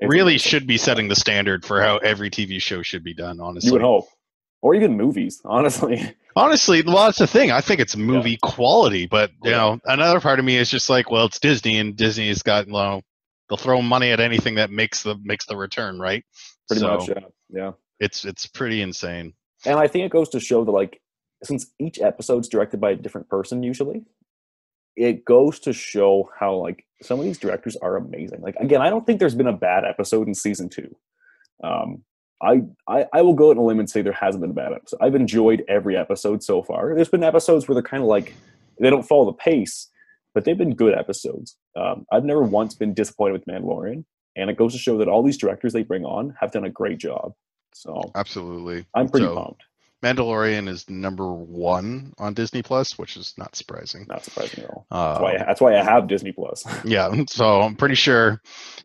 really 0.00 0.34
amazing. 0.34 0.50
should 0.50 0.66
be 0.68 0.76
setting 0.76 1.08
the 1.08 1.16
standard 1.16 1.64
for 1.64 1.82
how 1.82 1.96
every 1.98 2.30
TV 2.30 2.60
show 2.62 2.82
should 2.82 3.02
be 3.04 3.12
done. 3.14 3.40
Honestly, 3.40 3.68
You 3.68 3.72
would 3.74 3.82
hope, 3.82 4.06
or 4.64 4.74
even 4.74 4.96
movies. 4.96 5.40
Honestly, 5.44 6.14
Honestly, 6.36 6.82
well, 6.82 7.04
that's 7.04 7.18
the 7.18 7.26
thing. 7.26 7.50
I 7.52 7.60
think 7.60 7.80
it's 7.80 7.94
movie 7.96 8.38
quality, 8.42 9.06
but 9.06 9.30
you 9.44 9.50
Yeah. 9.50 9.56
know, 9.58 9.80
another 9.84 10.20
part 10.20 10.38
of 10.38 10.44
me 10.44 10.56
is 10.56 10.70
just 10.70 10.88
like, 10.90 11.10
well, 11.10 11.26
it's 11.26 11.38
Disney, 11.38 11.78
and 11.78 11.94
Disney's 11.94 12.42
got, 12.42 12.66
you 12.66 12.72
know, 12.72 13.02
they'll 13.48 13.58
throw 13.58 13.80
money 13.82 14.10
at 14.10 14.18
anything 14.20 14.54
that 14.56 14.70
makes 14.70 15.02
the 15.04 15.16
makes 15.22 15.44
the 15.46 15.56
return, 15.56 16.00
right? 16.00 16.24
Pretty 16.66 16.80
So- 16.80 16.96
much, 16.96 17.08
yeah. 17.08 17.20
Yeah. 17.50 17.72
It's 18.00 18.24
it's 18.24 18.46
pretty 18.46 18.80
insane. 18.82 19.34
And 19.66 19.78
I 19.78 19.86
think 19.86 20.04
it 20.06 20.10
goes 20.10 20.28
to 20.30 20.40
show 20.40 20.64
that 20.64 20.70
like 20.72 21.00
since 21.42 21.66
each 21.78 22.00
episode's 22.00 22.48
directed 22.48 22.80
by 22.80 22.90
a 22.92 22.96
different 22.96 23.28
person 23.28 23.62
usually, 23.62 24.02
it 24.96 25.24
goes 25.24 25.60
to 25.60 25.72
show 25.72 26.30
how 26.38 26.54
like 26.56 26.84
some 27.02 27.18
of 27.20 27.24
these 27.26 27.38
directors 27.38 27.76
are 27.76 27.96
amazing. 27.96 28.40
Like 28.40 28.56
again, 28.56 28.80
I 28.82 28.90
don't 28.90 29.04
think 29.06 29.20
there's 29.20 29.34
been 29.34 29.46
a 29.46 29.52
bad 29.56 29.84
episode 29.84 30.26
in 30.26 30.34
season 30.34 30.68
two. 30.70 30.96
Um 31.62 32.02
I, 32.44 32.62
I 32.86 33.06
I 33.12 33.22
will 33.22 33.34
go 33.34 33.48
out 33.50 33.52
on 33.52 33.58
a 33.58 33.64
limb 33.64 33.80
and 33.80 33.88
say 33.88 34.02
there 34.02 34.12
hasn't 34.12 34.42
been 34.42 34.50
a 34.50 34.54
bad 34.54 34.72
episode. 34.72 34.98
I've 35.00 35.14
enjoyed 35.14 35.64
every 35.68 35.96
episode 35.96 36.42
so 36.42 36.62
far. 36.62 36.94
There's 36.94 37.08
been 37.08 37.24
episodes 37.24 37.66
where 37.66 37.74
they're 37.74 37.82
kind 37.82 38.02
of 38.02 38.08
like 38.08 38.34
they 38.78 38.90
don't 38.90 39.02
follow 39.02 39.24
the 39.26 39.32
pace, 39.32 39.88
but 40.34 40.44
they've 40.44 40.58
been 40.58 40.74
good 40.74 40.94
episodes. 40.94 41.56
Um, 41.76 42.06
I've 42.12 42.24
never 42.24 42.42
once 42.42 42.74
been 42.74 42.92
disappointed 42.94 43.32
with 43.32 43.46
Mandalorian, 43.46 44.04
and 44.36 44.50
it 44.50 44.56
goes 44.56 44.72
to 44.72 44.78
show 44.78 44.98
that 44.98 45.08
all 45.08 45.22
these 45.22 45.38
directors 45.38 45.72
they 45.72 45.82
bring 45.84 46.04
on 46.04 46.34
have 46.40 46.52
done 46.52 46.64
a 46.64 46.70
great 46.70 46.98
job. 46.98 47.32
So 47.72 48.12
Absolutely. 48.14 48.86
I'm 48.94 49.08
pretty 49.08 49.26
So- 49.26 49.34
pumped. 49.34 49.62
Mandalorian 50.04 50.68
is 50.68 50.86
number 50.90 51.32
one 51.32 52.12
on 52.18 52.34
Disney 52.34 52.60
Plus, 52.60 52.98
which 52.98 53.16
is 53.16 53.32
not 53.38 53.56
surprising. 53.56 54.04
Not 54.06 54.22
surprising 54.22 54.64
at 54.64 54.68
all. 54.68 54.86
Uh, 54.90 55.12
That's 55.12 55.22
why, 55.22 55.32
I, 55.32 55.38
that's 55.38 55.60
why 55.62 55.78
I 55.78 55.82
have 55.82 56.08
Disney 56.08 56.30
Plus. 56.30 56.62
Yeah, 56.84 57.10
so 57.26 57.62
I'm 57.62 57.74
pretty 57.74 57.94
sure. 57.94 58.42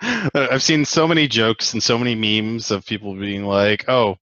I've 0.34 0.62
seen 0.62 0.84
so 0.84 1.08
many 1.08 1.28
jokes 1.28 1.72
and 1.72 1.82
so 1.82 1.98
many 1.98 2.14
memes 2.14 2.70
of 2.70 2.86
people 2.86 3.14
being 3.14 3.44
like, 3.44 3.88
"Oh, 3.88 4.16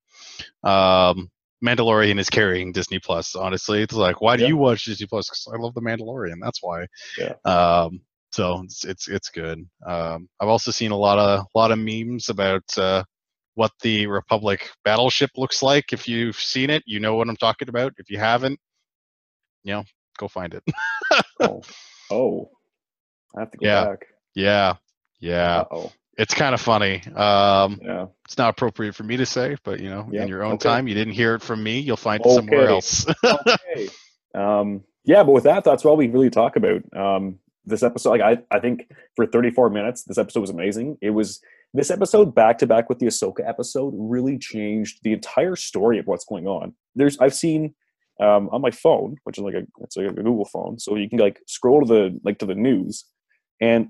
um, 0.65 1.31
Mandalorian 1.65 2.19
is 2.19 2.31
carrying 2.31 2.73
Disney 2.73 2.99
Plus." 2.99 3.35
Honestly, 3.35 3.83
it's 3.83 3.95
like, 3.95 4.21
why 4.21 4.37
do 4.37 4.43
Yeah. 4.43 4.49
you 4.51 4.57
watch 4.57 4.85
Disney 4.85 5.07
Plus? 5.07 5.29
Because 5.29 5.49
I 5.53 5.59
love 5.63 5.75
the 5.75 5.83
Mandalorian. 5.83 6.39
That's 6.43 6.63
why. 6.63 6.87
Yeah. 7.19 7.35
Um, 7.45 8.01
so 8.33 8.63
it's 8.65 8.85
it's 8.85 9.09
it's 9.09 9.31
good. 9.31 9.67
Um, 9.87 10.29
I've 10.41 10.49
also 10.49 10.71
seen 10.71 10.91
a 10.93 10.97
lot 10.97 11.19
of 11.19 11.47
lot 11.55 11.73
of 11.73 11.79
memes 11.79 12.29
about 12.29 12.65
uh, 12.79 13.05
what 13.55 13.73
the 13.83 14.07
Republic 14.07 14.71
battleship 14.85 15.31
looks 15.37 15.63
like. 15.63 15.93
If 15.93 16.09
you've 16.09 16.37
seen 16.37 16.71
it, 16.71 16.83
you 16.87 17.01
know 17.01 17.15
what 17.17 17.29
I'm 17.29 17.37
talking 17.37 17.69
about. 17.69 17.93
If 17.99 18.11
you 18.11 18.19
haven't, 18.19 18.59
you 19.65 19.75
know, 19.75 19.85
go 20.19 20.29
find 20.29 20.55
it. 20.55 20.63
oh, 21.41 21.63
oh, 22.11 22.51
I 23.37 23.41
have 23.41 23.51
to 23.53 23.59
go 23.59 23.67
Yeah. 23.67 23.85
back. 23.87 24.07
yeah, 24.35 24.75
yeah. 25.21 25.65
Oh, 25.71 25.93
it's 26.19 26.35
kind 26.35 26.55
of 26.55 26.61
funny. 26.61 27.03
Um, 27.15 27.79
yeah. 27.83 28.07
it's 28.25 28.39
not 28.39 28.51
appropriate 28.51 28.95
for 28.95 29.03
me 29.03 29.17
to 29.19 29.27
say, 29.27 29.57
but 29.65 29.81
you 29.81 29.91
know, 29.91 30.09
Yeah, 30.11 30.23
in 30.23 30.29
your 30.29 30.43
own 30.43 30.55
okay. 30.55 30.69
time, 30.69 30.89
you 30.89 30.95
didn't 30.95 31.15
hear 31.15 31.35
it 31.35 31.43
from 31.43 31.63
me. 31.63 31.79
You'll 31.79 31.97
find 31.97 32.25
it 32.25 32.31
somewhere 32.31 32.69
else. 32.69 33.07
okay. 33.25 33.89
Um, 34.35 34.85
yeah, 35.05 35.23
but 35.23 35.33
with 35.33 35.45
that, 35.45 35.65
that's 35.65 35.85
all 35.85 35.97
we 35.97 36.09
really 36.09 36.31
talk 36.31 36.57
about. 36.57 36.83
Um, 36.97 37.39
this 37.65 37.83
episode, 37.83 38.11
like 38.11 38.21
I, 38.21 38.39
I 38.51 38.61
think 38.61 38.89
for 39.15 39.27
34 39.27 39.71
minutes, 39.71 40.05
this 40.05 40.19
episode 40.19 40.41
was 40.41 40.51
amazing. 40.51 40.99
It 41.03 41.11
was 41.11 41.41
this 41.75 41.91
episode 41.91 42.35
back 42.35 42.59
to 42.59 42.67
back 42.67 42.89
with 42.89 42.99
the 42.99 43.07
Ahsoka 43.07 43.47
episode 43.47 43.93
really 43.97 44.39
changed 44.39 45.01
the 45.03 45.13
entire 45.13 45.57
story 45.57 45.99
of 45.99 46.07
what's 46.07 46.25
going 46.25 46.47
on. 46.47 46.75
There's 46.95 47.19
I've 47.19 47.35
seen 47.35 47.75
um, 48.21 48.49
on 48.51 48.63
my 48.63 48.71
phone, 48.71 49.17
which 49.25 49.37
is 49.37 49.45
like 49.45 49.55
a 49.55 49.67
it's 49.81 49.97
like 49.97 50.07
a 50.07 50.13
Google 50.13 50.47
phone, 50.47 50.79
so 50.79 50.97
you 50.97 51.09
can 51.09 51.19
like 51.19 51.41
scroll 51.47 51.81
to 51.81 51.87
the 51.87 52.21
like 52.25 52.39
to 52.39 52.47
the 52.47 52.55
news, 52.55 53.05
and 53.61 53.89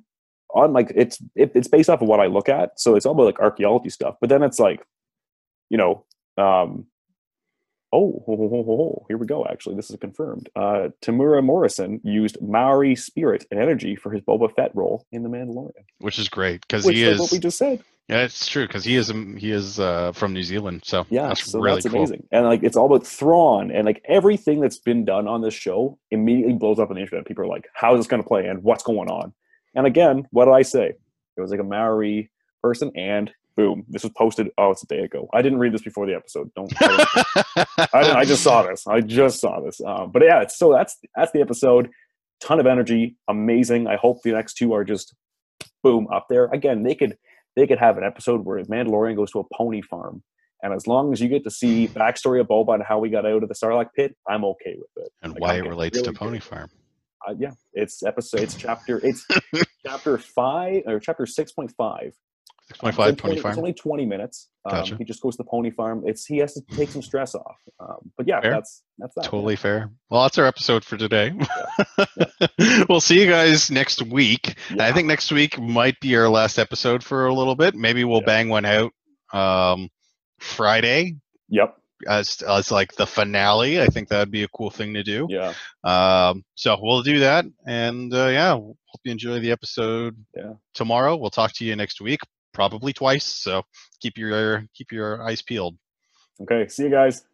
on 0.57 0.73
like 0.73 0.91
it's 0.95 1.19
it, 1.37 1.53
it's 1.55 1.69
based 1.69 1.89
off 1.91 2.03
of 2.03 2.09
what 2.09 2.21
I 2.21 2.27
look 2.27 2.49
at, 2.49 2.81
so 2.81 2.97
it's 2.97 3.07
all 3.07 3.13
about 3.13 3.27
like 3.27 3.41
archaeology 3.41 3.91
stuff. 3.91 4.17
But 4.21 4.31
then 4.31 4.43
it's 4.43 4.59
like, 4.59 4.81
you 5.71 5.79
know, 5.79 6.05
um, 6.39 6.87
Oh, 7.93 8.23
ho, 8.27 8.37
ho, 8.37 8.49
ho, 8.49 8.63
ho, 8.65 8.77
ho. 8.77 9.07
here 9.09 9.17
we 9.17 9.27
go. 9.27 9.47
Actually, 9.47 9.77
this 9.77 9.91
is 9.91 9.97
confirmed. 9.97 10.51
Uh, 10.57 10.89
Temuera 11.03 11.43
Morrison 11.43 12.01
used 12.03 12.37
Maori 12.43 12.97
spirit 12.97 13.47
and 13.51 13.61
energy 13.61 13.95
for 13.95 14.11
his 14.11 14.21
Boba 14.23 14.53
Fett 14.55 14.73
role 14.75 15.07
in 15.13 15.23
The 15.23 15.29
Mandalorian, 15.29 15.85
which 16.01 16.19
is 16.19 16.29
great 16.29 16.63
because 16.67 16.85
he 16.85 17.05
is 17.05 17.15
is. 17.15 17.21
what 17.21 17.33
we 17.33 17.39
just 17.39 17.57
said. 17.57 17.83
yeah, 18.09 18.23
it's 18.23 18.49
true 18.49 18.67
because 18.67 18.85
he 18.85 18.97
is. 18.97 19.09
um, 19.11 19.37
He 19.37 19.53
is 19.53 19.79
uh, 19.79 20.11
from 20.13 20.33
New 20.35 20.43
Zealand, 20.43 20.83
so 20.85 21.07
Yeah, 21.11 21.29
that's 21.29 21.45
so 21.53 21.61
really 21.61 21.77
that's 21.77 21.87
cool. 21.87 22.01
amazing. 22.01 22.27
And 22.33 22.45
like, 22.45 22.65
it's 22.65 22.77
all 22.77 22.87
about 22.87 23.07
Thrawn, 23.07 23.71
and 23.71 23.87
like 23.87 24.03
everything 24.07 24.61
that's 24.61 24.79
been 24.79 25.05
done 25.05 25.29
on 25.29 25.41
this 25.41 25.55
show 25.55 25.97
immediately 26.11 26.55
blows 26.55 26.81
up 26.81 26.91
on 26.91 26.97
the 26.97 27.03
internet. 27.03 27.25
People 27.25 27.45
are 27.45 27.49
like, 27.49 27.69
"How 27.73 27.95
is 27.95 28.01
this 28.01 28.09
going 28.09 28.23
to 28.23 28.29
play? 28.29 28.47
And 28.49 28.63
what's 28.65 28.83
going 28.83 29.09
on?" 29.09 29.33
And 29.77 29.87
again, 29.87 30.27
what 30.31 30.47
did 30.47 30.55
I 30.55 30.63
say? 30.63 30.95
It 31.37 31.41
was 31.41 31.51
like 31.51 31.61
a 31.61 31.65
Maori 31.65 32.31
person, 32.63 32.91
and 32.97 33.31
boom, 33.57 33.85
this 33.89 34.03
was 34.03 34.13
posted. 34.17 34.49
Oh, 34.59 34.71
it's 34.71 34.83
a 34.83 34.87
day 34.87 35.01
ago. 35.01 35.29
I 35.33 35.43
didn't 35.43 35.59
read 35.59 35.73
this 35.73 35.83
before 35.83 36.07
the 36.07 36.15
episode. 36.15 36.51
Don't. 36.57 36.73
I 36.81 37.87
I, 37.93 38.25
just 38.25 38.43
saw 38.43 38.63
this. 38.63 38.87
I 38.87 39.01
just 39.03 39.39
saw 39.41 39.61
this. 39.61 39.81
Um, 39.81 40.11
but 40.13 40.23
yeah, 40.23 40.43
it's, 40.43 40.59
so 40.59 40.73
that's 40.73 40.99
that's 41.15 41.33
the 41.33 41.43
episode. 41.43 41.91
Ton 42.41 42.59
of 42.59 42.67
energy, 42.67 43.17
amazing. 43.29 43.87
I 43.87 43.97
hope 43.97 44.23
the 44.23 44.33
next 44.33 44.55
two 44.55 44.73
are 44.73 44.85
just 44.85 45.15
boom 45.83 46.09
up 46.13 46.27
there. 46.29 46.47
Again, 46.47 46.83
they 46.83 46.95
could 46.95 47.17
they 47.55 47.67
could 47.67 47.79
have 47.79 47.99
an 47.99 48.05
episode 48.05 48.45
where 48.45 48.63
Mandalorian 48.65 49.17
goes 49.17 49.31
to 49.33 49.41
a 49.41 49.45
pony 49.55 49.83
farm, 49.83 50.23
and 50.63 50.73
as 50.73 50.87
long 50.87 51.13
as 51.13 51.21
you 51.21 51.29
get 51.29 51.45
to 51.45 51.51
see 51.51 51.89
backstory 51.89 52.41
of 52.41 52.49
Boba 52.49 52.75
and 52.75 52.83
how 52.83 52.99
we 52.99 53.11
got 53.11 53.27
out 53.27 53.43
of 53.43 53.49
the 53.49 53.55
Sarlacc 53.55 53.89
pit, 53.95 54.17
I'm 54.29 54.45
okay 54.45 54.77
with 54.79 55.05
it. 55.05 55.13
and 55.23 55.33
Like, 55.33 55.43
why 55.43 55.55
it 55.57 55.67
relates 55.67 55.99
really 55.99 56.13
to 56.13 56.19
Pony 56.19 56.39
good. 56.39 56.45
Farm. 56.45 56.71
Uh, 57.27 57.35
yeah, 57.39 57.51
it's 57.73 58.03
episode. 58.03 58.41
It's 58.41 58.55
chapter. 58.55 59.01
It's 59.05 59.27
chapter 59.87 60.19
five 60.19 60.83
or 60.87 61.01
chapter 61.01 61.27
six 61.27 61.53
point 61.53 61.73
five. 61.77 62.15
Six 62.69 62.79
point 62.79 62.95
It's 62.95 62.99
only 63.01 63.15
Pony 63.15 63.17
20 63.37 63.41
Farm. 63.41 63.51
It's 63.53 63.59
only 63.59 63.73
twenty 63.73 64.07
minutes. 64.07 64.49
Um, 64.65 64.73
Gotcha. 64.79 64.97
He 64.97 65.05
just 65.05 65.21
goes 65.23 65.37
to 65.37 65.43
the 65.45 65.49
pony 65.49 65.71
farm. 65.71 66.03
It's 66.07 66.25
he 66.27 66.39
has 66.39 66.55
to 66.55 66.61
take 66.77 66.89
some 66.91 67.03
stress 67.03 67.35
off. 67.35 67.57
Um, 67.81 68.11
but 68.17 68.27
yeah, 68.29 68.41
Fair. 68.41 68.51
that's 68.53 68.83
that's 68.99 69.15
that. 69.17 69.25
Totally 69.25 69.57
fair. 69.57 69.91
Well, 70.11 70.23
that's 70.23 70.39
our 70.39 70.47
episode 70.47 70.85
for 70.85 70.97
today. 70.97 71.33
we'll 72.89 73.01
see 73.01 73.21
you 73.21 73.29
guys 73.29 73.71
next 73.71 74.03
week. 74.03 74.57
And 74.71 74.81
I 74.83 74.93
think 74.93 75.07
next 75.09 75.31
week 75.33 75.59
might 75.61 75.99
be 76.01 76.17
our 76.17 76.29
last 76.29 76.59
episode 76.59 77.03
for 77.05 77.27
a 77.27 77.35
little 77.35 77.55
bit. 77.57 77.75
Maybe 77.75 78.05
we'll 78.05 78.21
Yeah. 78.21 78.27
bang 78.27 78.49
one 78.49 78.65
out 78.65 78.93
um, 79.33 79.89
Friday 80.39 81.17
Yep. 81.49 81.77
As 82.07 82.43
as 82.43 82.71
like 82.71 82.93
the 82.95 83.07
finale. 83.07 83.81
I 83.81 83.87
think 83.87 84.09
that'd 84.09 84.31
be 84.31 84.43
a 84.43 84.49
cool 84.49 84.71
thing 84.71 84.95
to 84.95 85.03
do. 85.03 85.27
Yeah. 85.31 85.55
Um, 85.85 86.45
so 86.55 86.77
we'll 86.81 87.03
do 87.03 87.21
that, 87.21 87.47
and 87.67 88.13
uh, 88.13 88.29
yeah, 88.29 88.53
hope 88.53 89.01
you 89.05 89.13
enjoy 89.13 89.41
the 89.41 89.53
episode. 89.53 90.17
Yeah. 90.35 90.55
Tomorrow 90.75 91.17
we'll 91.17 91.31
talk 91.31 91.53
to 91.55 91.65
you 91.65 91.77
next 91.77 92.01
week, 92.01 92.21
probably 92.53 92.93
twice. 92.93 93.25
So 93.25 93.63
keep 94.01 94.19
your 94.19 94.67
keep 94.75 94.93
your 94.93 95.23
eyes 95.23 95.43
peeled. 95.43 95.77
Okay. 96.41 96.69
See 96.69 96.85
you 96.85 96.91
guys. 96.91 97.25